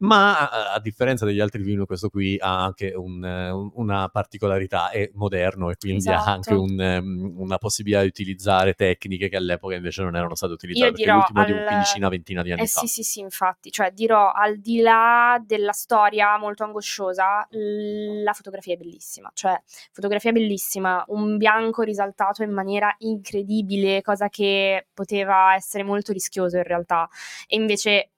ma 0.00 0.48
a, 0.72 0.80
differenza 0.80 1.24
degli 1.24 1.40
altri 1.40 1.62
film 1.62 1.84
questo 1.86 2.08
qui 2.08 2.36
ha 2.38 2.64
anche 2.64 2.92
un, 2.94 3.22
un- 3.22 3.70
una 3.74 4.08
particolarità, 4.08 4.90
è 4.90 5.10
moderno 5.14 5.70
e 5.70 5.76
quindi 5.76 6.10
ha 6.10 6.16
Esatto. 6.16 6.30
anche 6.30 6.54
un, 6.54 6.80
ehm, 6.80 7.34
una 7.36 7.58
possibilità 7.58 8.02
di 8.02 8.08
utilizzare 8.08 8.74
tecniche 8.74 9.28
che 9.28 9.36
all'epoca 9.36 9.74
invece 9.74 10.02
non 10.02 10.16
erano 10.16 10.34
state 10.34 10.52
utilizzate, 10.52 10.90
Io 10.90 10.96
dirò 10.96 11.14
l'ultimo 11.16 11.42
è 11.42 11.44
di 11.44 11.52
un 11.52 11.58
al- 11.58 11.64
quindicina, 11.64 12.08
ventina 12.08 12.42
di 12.42 12.52
anni 12.52 12.62
Eh 12.62 12.66
fa. 12.66 12.80
sì, 12.80 12.86
sì, 12.86 13.02
sì, 13.02 13.20
infatti, 13.20 13.70
cioè 13.70 13.90
dirò 13.92 14.30
al 14.32 14.58
di 14.58 14.80
là 14.80 15.42
della 15.44 15.72
storia 15.72 16.36
molto 16.38 16.64
angosciosa, 16.64 17.46
la 17.50 18.32
fotografia 18.32 18.74
è 18.74 18.76
bellissima, 18.76 19.30
cioè 19.34 19.60
fotografia 19.92 20.32
bellissima, 20.32 21.04
un 21.08 21.36
bianco 21.36 21.49
risaltato 21.82 22.42
in 22.42 22.52
maniera 22.52 22.94
incredibile, 22.98 24.02
cosa 24.02 24.28
che 24.28 24.86
poteva 24.94 25.54
essere 25.54 25.82
molto 25.82 26.12
rischioso 26.12 26.56
in 26.56 26.64
realtà, 26.64 27.08
e 27.46 27.56
invece 27.56 28.10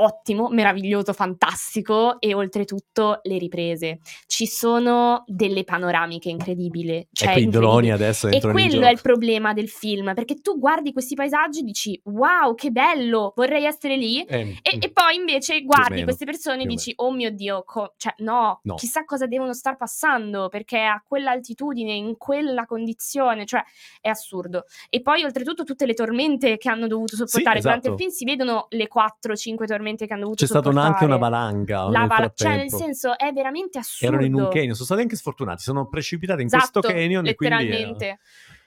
ottimo, 0.00 0.48
meraviglioso, 0.48 1.12
fantastico 1.12 2.20
e 2.20 2.34
oltretutto 2.34 3.20
le 3.22 3.38
riprese. 3.38 3.98
Ci 4.26 4.46
sono 4.46 5.24
delle 5.26 5.64
panoramiche 5.64 6.28
incredibili. 6.28 7.08
Cioè, 7.12 7.30
e 7.30 7.32
quei 7.32 7.48
droni 7.48 7.90
adesso 7.90 8.28
E 8.28 8.40
quello 8.40 8.86
è 8.86 8.90
il 8.90 9.00
problema 9.00 9.52
del 9.52 9.68
film, 9.68 10.14
perché 10.14 10.36
tu 10.40 10.58
guardi 10.58 10.92
questi 10.92 11.14
paesaggi 11.14 11.60
e 11.60 11.62
dici 11.62 12.00
wow, 12.04 12.54
che 12.54 12.70
bello, 12.70 13.32
vorrei 13.34 13.64
essere 13.64 13.96
lì. 13.96 14.22
Eh, 14.24 14.56
E, 14.62 14.78
e 14.80 14.90
poi 14.92 15.16
invece 15.16 15.62
guardi 15.62 15.94
meno, 15.94 16.04
queste 16.04 16.24
persone 16.24 16.62
e 16.62 16.66
dici 16.66 16.92
oh 16.96 17.10
mio 17.12 17.30
Dio, 17.30 17.62
co- 17.64 17.94
cioè 17.96 18.14
no, 18.18 18.60
No. 18.62 18.74
chissà 18.76 19.04
cosa 19.04 19.26
devono 19.26 19.52
star 19.52 19.76
passando 19.76 20.48
perché 20.48 20.80
a 20.80 21.02
quell'altitudine, 21.06 21.92
in 21.92 22.16
quella 22.16 22.66
condizione, 22.66 23.46
cioè 23.46 23.62
è 24.00 24.08
assurdo. 24.08 24.64
E 24.90 25.00
poi 25.02 25.24
oltretutto 25.24 25.64
tutte 25.64 25.86
le 25.86 25.94
tormente 25.94 26.56
che 26.56 26.68
hanno 26.68 26.86
dovuto 26.86 27.16
sopportare 27.16 27.60
durante 27.60 27.88
il 27.88 27.94
esatto. 27.94 27.96
film 27.96 28.10
si 28.10 28.24
vedono 28.24 28.66
le 28.70 28.88
4-5 28.88 29.66
tormente 29.66 29.86
che 30.06 30.12
hanno 30.12 30.22
dovuto 30.22 30.44
C'è 30.44 30.48
stata 30.48 30.68
anche 30.70 31.04
una 31.04 31.16
valanga 31.16 31.84
La 31.88 32.06
vala- 32.06 32.32
cioè 32.34 32.56
nel 32.56 32.70
senso 32.70 33.16
è 33.18 33.32
veramente 33.32 33.78
assurdo. 33.78 34.14
Erano 34.14 34.26
in 34.26 34.34
un 34.34 34.48
canyon, 34.48 34.74
sono 34.74 34.84
stati 34.86 35.00
anche 35.00 35.16
sfortunati, 35.16 35.62
sono 35.62 35.88
precipitati 35.88 36.40
in 36.42 36.46
Esatto, 36.46 36.80
questo 36.80 36.92
canyon 36.92 37.26
e 37.26 37.34
quindi 37.34 37.54
eh, 37.56 37.66
letteralmente. 37.66 38.18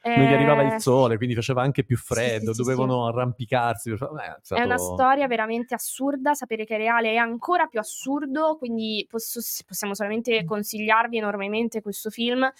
non 0.03 0.25
gli 0.25 0.33
arrivava 0.33 0.61
Eh, 0.63 0.75
il 0.75 0.81
sole, 0.81 1.17
quindi 1.17 1.35
faceva 1.35 1.61
anche 1.61 1.83
più 1.83 1.95
sì, 1.97 2.03
freddo, 2.03 2.53
sì, 2.53 2.63
sì, 2.63 2.69
dovevano 2.69 3.05
arrampicarsi. 3.07 3.89
per 3.91 4.09
beh, 4.11 4.21
è, 4.23 4.35
stato- 4.41 4.61
È 4.61 4.65
una 4.65 4.77
storia 4.77 5.27
veramente 5.27 5.73
assurda, 5.75 6.33
sapere 6.33 6.65
che 6.65 6.75
è 6.75 6.77
reale 6.77 7.11
è 7.11 7.17
ancora 7.17 7.67
più 7.67 7.79
assurdo, 7.79 8.57
quindi 8.57 9.05
posso- 9.09 9.39
possiamo 9.67 9.93
solamente 9.93 10.43
consigliarvi 10.43 11.17
enormemente 11.17 11.81
questo 11.81 12.09
film. 12.09 12.51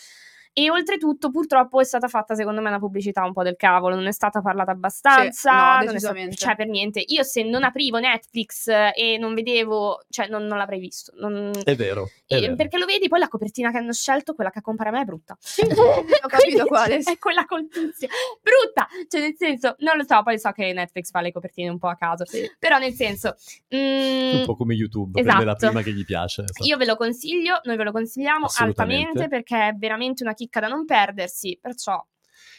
E 0.53 0.69
oltretutto, 0.69 1.31
purtroppo, 1.31 1.79
è 1.79 1.83
stata 1.85 2.07
fatta, 2.07 2.35
secondo 2.35 2.59
me, 2.61 2.67
una 2.67 2.79
pubblicità 2.79 3.23
un 3.23 3.31
po' 3.31 3.43
del 3.43 3.55
cavolo. 3.55 3.95
Non 3.95 4.07
è 4.07 4.11
stata 4.11 4.41
parlata 4.41 4.71
abbastanza. 4.71 5.31
Sì, 5.31 5.47
no, 5.47 5.61
non 5.61 5.71
è 5.71 5.81
sta- 5.81 5.91
decisamente. 5.91 6.35
cioè, 6.35 6.55
per 6.55 6.67
niente. 6.67 7.03
Io, 7.07 7.23
se 7.23 7.43
non 7.43 7.63
aprivo 7.63 7.99
Netflix 7.99 8.67
eh, 8.67 8.91
e 8.95 9.17
non 9.17 9.33
vedevo, 9.33 10.03
cioè, 10.09 10.27
non, 10.27 10.45
non 10.45 10.57
l'avrei 10.57 10.79
visto. 10.79 11.13
Non- 11.15 11.51
È 11.63 11.75
vero, 11.75 12.09
è 12.25 12.35
e- 12.35 12.39
vero. 12.41 12.55
perché 12.55 12.77
lo 12.77 12.85
vedi, 12.85 13.07
poi 13.07 13.19
la 13.19 13.27
copertina 13.29 13.71
che 13.71 13.77
hanno 13.77 13.93
scelto, 13.93 14.33
quella 14.33 14.49
che 14.49 14.59
compare 14.61 14.89
a 14.89 14.91
me, 14.91 15.01
è 15.01 15.05
brutta. 15.05 15.37
Ho 16.23 16.27
capito 16.27 16.65
quale. 16.65 16.97
È 16.97 17.17
quella 17.17 17.45
col 17.45 17.67
tizio. 17.69 18.09
Brutta! 18.41 18.87
Cioè, 19.07 19.21
nel 19.21 19.35
senso, 19.37 19.75
non 19.79 19.95
lo 19.97 20.03
so, 20.03 20.21
poi 20.21 20.37
so 20.37 20.51
che 20.51 20.73
Netflix 20.73 21.11
fa 21.11 21.21
le 21.21 21.31
copertine 21.31 21.69
un 21.69 21.79
po' 21.79 21.87
a 21.87 21.95
caso. 21.95 22.25
Però, 22.59 22.77
nel 22.77 22.93
senso, 22.93 23.35
mm, 23.73 24.39
un 24.39 24.43
po' 24.45 24.55
come 24.55 24.73
YouTube, 24.73 25.21
prende 25.21 25.45
la 25.45 25.51
esatto. 25.55 25.67
prima 25.67 25.81
che 25.81 25.93
gli 25.93 26.03
piace. 26.03 26.43
esatto. 26.43 26.65
io 26.65 26.77
ve 26.77 26.85
lo 26.85 26.95
consiglio, 26.97 27.59
noi 27.63 27.77
ve 27.77 27.83
lo 27.83 27.91
consigliamo 27.91 28.45
Assolutamente. 28.47 29.07
altamente 29.07 29.27
perché 29.29 29.67
è 29.69 29.73
veramente 29.73 30.23
una 30.23 30.33
chicca 30.41 30.59
da 30.59 30.67
non 30.67 30.85
perdersi. 30.85 31.57
Perciò, 31.61 32.03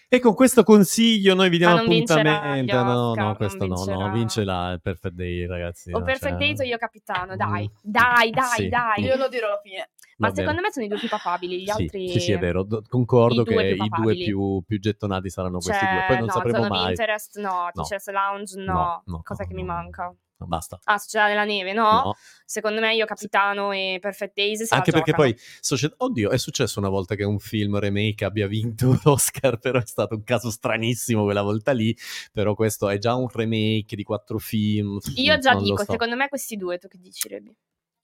E 0.08 0.20
con 0.20 0.34
questo 0.34 0.62
consiglio 0.62 1.34
noi 1.34 1.48
vi 1.48 1.56
diamo 1.58 1.76
appuntamento. 1.80 2.82
No, 2.82 3.08
Oscar, 3.10 3.22
no, 3.22 3.24
non 3.28 3.36
questo 3.36 3.66
no, 3.66 3.84
no, 3.84 4.12
vincerà 4.12 4.72
il 4.72 4.80
Perfect 4.82 5.14
Day, 5.14 5.46
ragazzi. 5.46 5.90
o 5.90 5.98
no, 5.98 6.04
Perfect 6.04 6.32
cioè- 6.32 6.38
Days 6.38 6.60
o 6.60 6.62
io 6.64 6.76
capitano, 6.76 7.34
dai, 7.34 7.64
Mm. 7.64 7.74
dai, 7.80 8.30
dai, 8.30 8.48
Sì. 8.56 8.68
dai. 8.68 9.02
Io 9.04 9.16
lo 9.16 9.28
dirò 9.28 9.46
alla 9.48 9.60
fine. 9.62 9.90
Ma 10.18 10.28
Va 10.28 10.34
secondo 10.34 10.60
bene. 10.60 10.66
me 10.68 10.72
sono 10.72 10.84
i 10.84 10.88
due 10.88 10.98
più 10.98 11.08
papabili, 11.08 11.62
gli 11.62 11.64
Sì, 11.64 11.70
altri... 11.82 12.08
sì, 12.10 12.20
sì, 12.20 12.32
è 12.32 12.38
vero. 12.38 12.62
Do- 12.62 12.82
Concordo 12.86 13.42
che 13.42 13.54
i 13.54 13.88
due 13.88 14.14
più, 14.14 14.62
più 14.66 14.78
gettonati 14.78 15.30
saranno 15.30 15.58
questi 15.58 15.72
Cioè, 15.84 15.90
due. 15.92 16.04
Poi 16.06 16.16
non 16.18 16.26
no, 16.26 16.32
sapremo 16.32 16.68
mai. 16.68 16.88
Interest 16.90 17.38
no, 17.38 17.50
No. 17.50 17.70
Teachers 17.72 18.10
Lounge 18.10 18.62
no, 18.62 18.72
No, 18.72 19.02
no, 19.06 19.20
cosa 19.24 19.42
no, 19.42 19.48
che 19.48 19.54
no, 19.54 19.60
mi 19.62 19.66
no. 19.66 19.72
manca. 19.72 20.14
Basta. 20.46 20.78
Ah, 20.84 20.98
Società 20.98 21.28
della 21.28 21.44
Neve, 21.44 21.72
no? 21.72 21.82
No. 22.04 22.16
Secondo 22.44 22.80
me 22.80 22.94
io, 22.94 23.06
Capitano 23.06 23.72
e 23.72 23.98
Perfect 24.00 24.34
Days 24.34 24.72
Anche 24.72 24.90
perché 24.90 25.12
giocano. 25.12 25.30
poi, 25.30 25.40
Società- 25.60 25.94
oddio, 25.98 26.30
è 26.30 26.38
successo 26.38 26.78
una 26.78 26.88
volta 26.88 27.14
che 27.14 27.24
un 27.24 27.38
film 27.38 27.78
remake 27.78 28.24
abbia 28.24 28.46
vinto 28.46 28.98
l'Oscar, 29.04 29.58
però 29.60 29.78
è 29.78 29.86
stato 29.86 30.14
un 30.14 30.22
caso 30.24 30.50
stranissimo 30.50 31.24
quella 31.24 31.42
volta 31.42 31.72
lì. 31.72 31.96
Però 32.30 32.54
questo 32.54 32.88
è 32.88 32.98
già 32.98 33.14
un 33.14 33.28
remake 33.28 33.96
di 33.96 34.02
quattro 34.02 34.38
film. 34.38 34.98
Io 35.16 35.38
già 35.40 35.52
non 35.52 35.62
dico, 35.62 35.84
so. 35.84 35.92
secondo 35.92 36.16
me 36.16 36.28
questi 36.28 36.56
due, 36.56 36.78
tu 36.78 36.88
che 36.88 36.98
dici, 36.98 37.28
Rebi? 37.28 37.56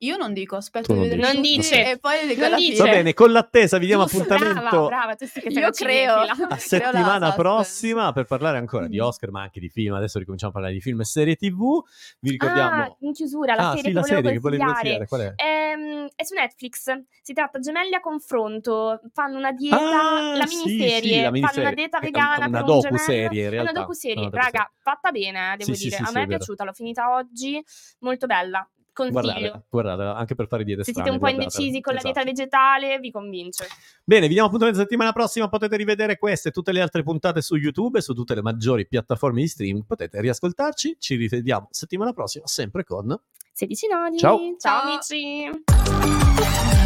Io 0.03 0.17
non 0.17 0.33
dico, 0.33 0.55
Tu 0.55 0.61
aspetto 0.61 0.95
non 0.95 1.03
di 1.05 1.09
vedere. 1.09 1.33
Non 1.33 1.43
dice. 1.43 1.91
e 1.91 1.99
poi 1.99 2.27
dico 2.29 2.47
Non 2.47 2.57
dice. 2.57 2.83
Va 2.85 2.89
bene, 2.89 3.15
con 3.15 3.33
l'attesa 3.33 3.79
vi 3.79 3.87
diamo 3.87 4.05
Giusto, 4.05 4.19
appuntamento 4.23 4.61
Brava, 4.61 4.87
brava, 4.87 5.15
tu 5.17 5.27
sì 5.27 5.41
che 5.41 5.49
Io 5.49 5.71
creo. 5.71 6.25
cinefila. 6.25 6.47
a 6.49 6.57
settimana 6.57 7.19
la 7.19 7.33
prossima 7.33 8.13
per 8.13 8.25
parlare 8.27 8.59
ancora 8.59 8.87
di 8.87 9.01
Oscar, 9.01 9.31
ma 9.33 9.43
anche 9.43 9.59
di 9.59 9.69
film. 9.69 9.95
Adesso 9.95 10.19
ricominciamo 10.21 10.53
a 10.53 10.55
parlare 10.55 10.75
di 10.75 10.81
film 10.81 11.01
e 11.01 11.05
serie 11.05 11.35
TV. 11.35 11.83
Vi 12.21 12.31
ricordiamo. 12.31 12.83
Ah, 12.83 12.97
in 13.01 13.13
chiusura, 13.13 13.57
la 13.57 13.71
Ah, 13.71 13.75
serie 13.75 13.91
sì, 13.91 13.93
la 13.93 14.03
che 14.03 14.07
volevo 14.09 14.29
serie 14.29 14.33
che 14.33 14.39
volevi 14.39 14.63
consigliare. 14.65 15.07
qual 15.09 15.21
è? 15.21 15.33
Ehm, 15.37 16.09
è 16.15 16.25
su 16.25 16.35
Netflix, 16.35 17.01
si 17.23 17.33
tratta 17.33 17.59
Gemelli 17.59 17.95
a 17.95 18.01
confronto, 18.01 19.01
fanno 19.13 19.37
una 19.37 19.51
dieta, 19.53 19.79
Ah, 19.79 20.37
la 20.37 20.47
sì, 20.47 20.57
miniserie, 20.59 21.01
sì, 21.01 21.11
la 21.11 21.17
fanno 21.23 21.31
miniserie. 21.33 21.63
una 21.67 21.75
dieta 21.75 21.99
vegana 21.99 22.47
una 22.47 22.63
docuserie, 22.63 23.45
in 23.45 23.51
realtà. 23.51 23.71
una 23.73 23.81
docuserie, 23.81 24.29
raga, 24.31 24.73
fatta 24.81 25.11
bene, 25.11 25.55
eh, 25.55 25.57
devo 25.57 25.73
Sì, 25.73 25.77
sì, 25.77 25.85
dire, 25.87 25.97
sì, 25.97 26.03
a 26.03 26.07
sì, 26.07 26.15
me 26.15 26.23
è 26.23 26.27
piaciuta, 26.29 26.63
l'ho 26.65 26.73
finita 26.73 27.15
oggi, 27.15 27.61
molto 28.01 28.27
bella, 28.27 28.69
consiglio. 29.07 29.23
Guardate, 29.23 29.63
guardate, 29.69 30.03
anche 30.19 30.35
per 30.35 30.47
fare 30.49 30.65
diete 30.65 30.83
Se 30.85 30.93
siete 30.93 31.09
strane, 31.09 31.17
un 31.17 31.23
po' 31.23 31.31
guardatela. 31.31 31.61
indecisi 31.63 31.81
con 31.81 31.93
la 31.95 31.99
Esatto. 32.01 32.15
dieta 32.15 32.31
vegetale, 32.31 32.99
vi 32.99 33.11
convince. 33.11 33.67
Bene, 34.05 34.27
vi 34.27 34.33
diamo 34.33 34.47
appuntamento 34.49 34.81
settimana 34.81 35.13
prossima. 35.13 35.49
Potete 35.49 35.77
rivedere 35.77 36.19
queste 36.19 36.49
e 36.49 36.53
tutte 36.53 36.73
le 36.73 36.81
altre 36.81 37.03
puntate 37.03 37.41
su 37.43 37.57
YouTube 37.57 37.99
e 37.99 38.03
su 38.03 38.15
tutte 38.15 38.35
le 38.35 38.43
maggiori 38.43 38.87
piattaforme 38.87 39.41
di 39.41 39.49
streaming. 39.49 39.85
Potete 39.87 40.21
riascoltarci. 40.21 40.97
Ci 40.99 41.15
rivediamo 41.17 41.69
settimana 41.71 42.13
prossima, 42.13 42.47
sempre 42.47 42.85
con 42.85 43.19
16 43.53 43.87
nodi. 43.89 44.19
Ciao. 44.19 44.39
Ciao 44.59 44.83
amici. 44.83 46.78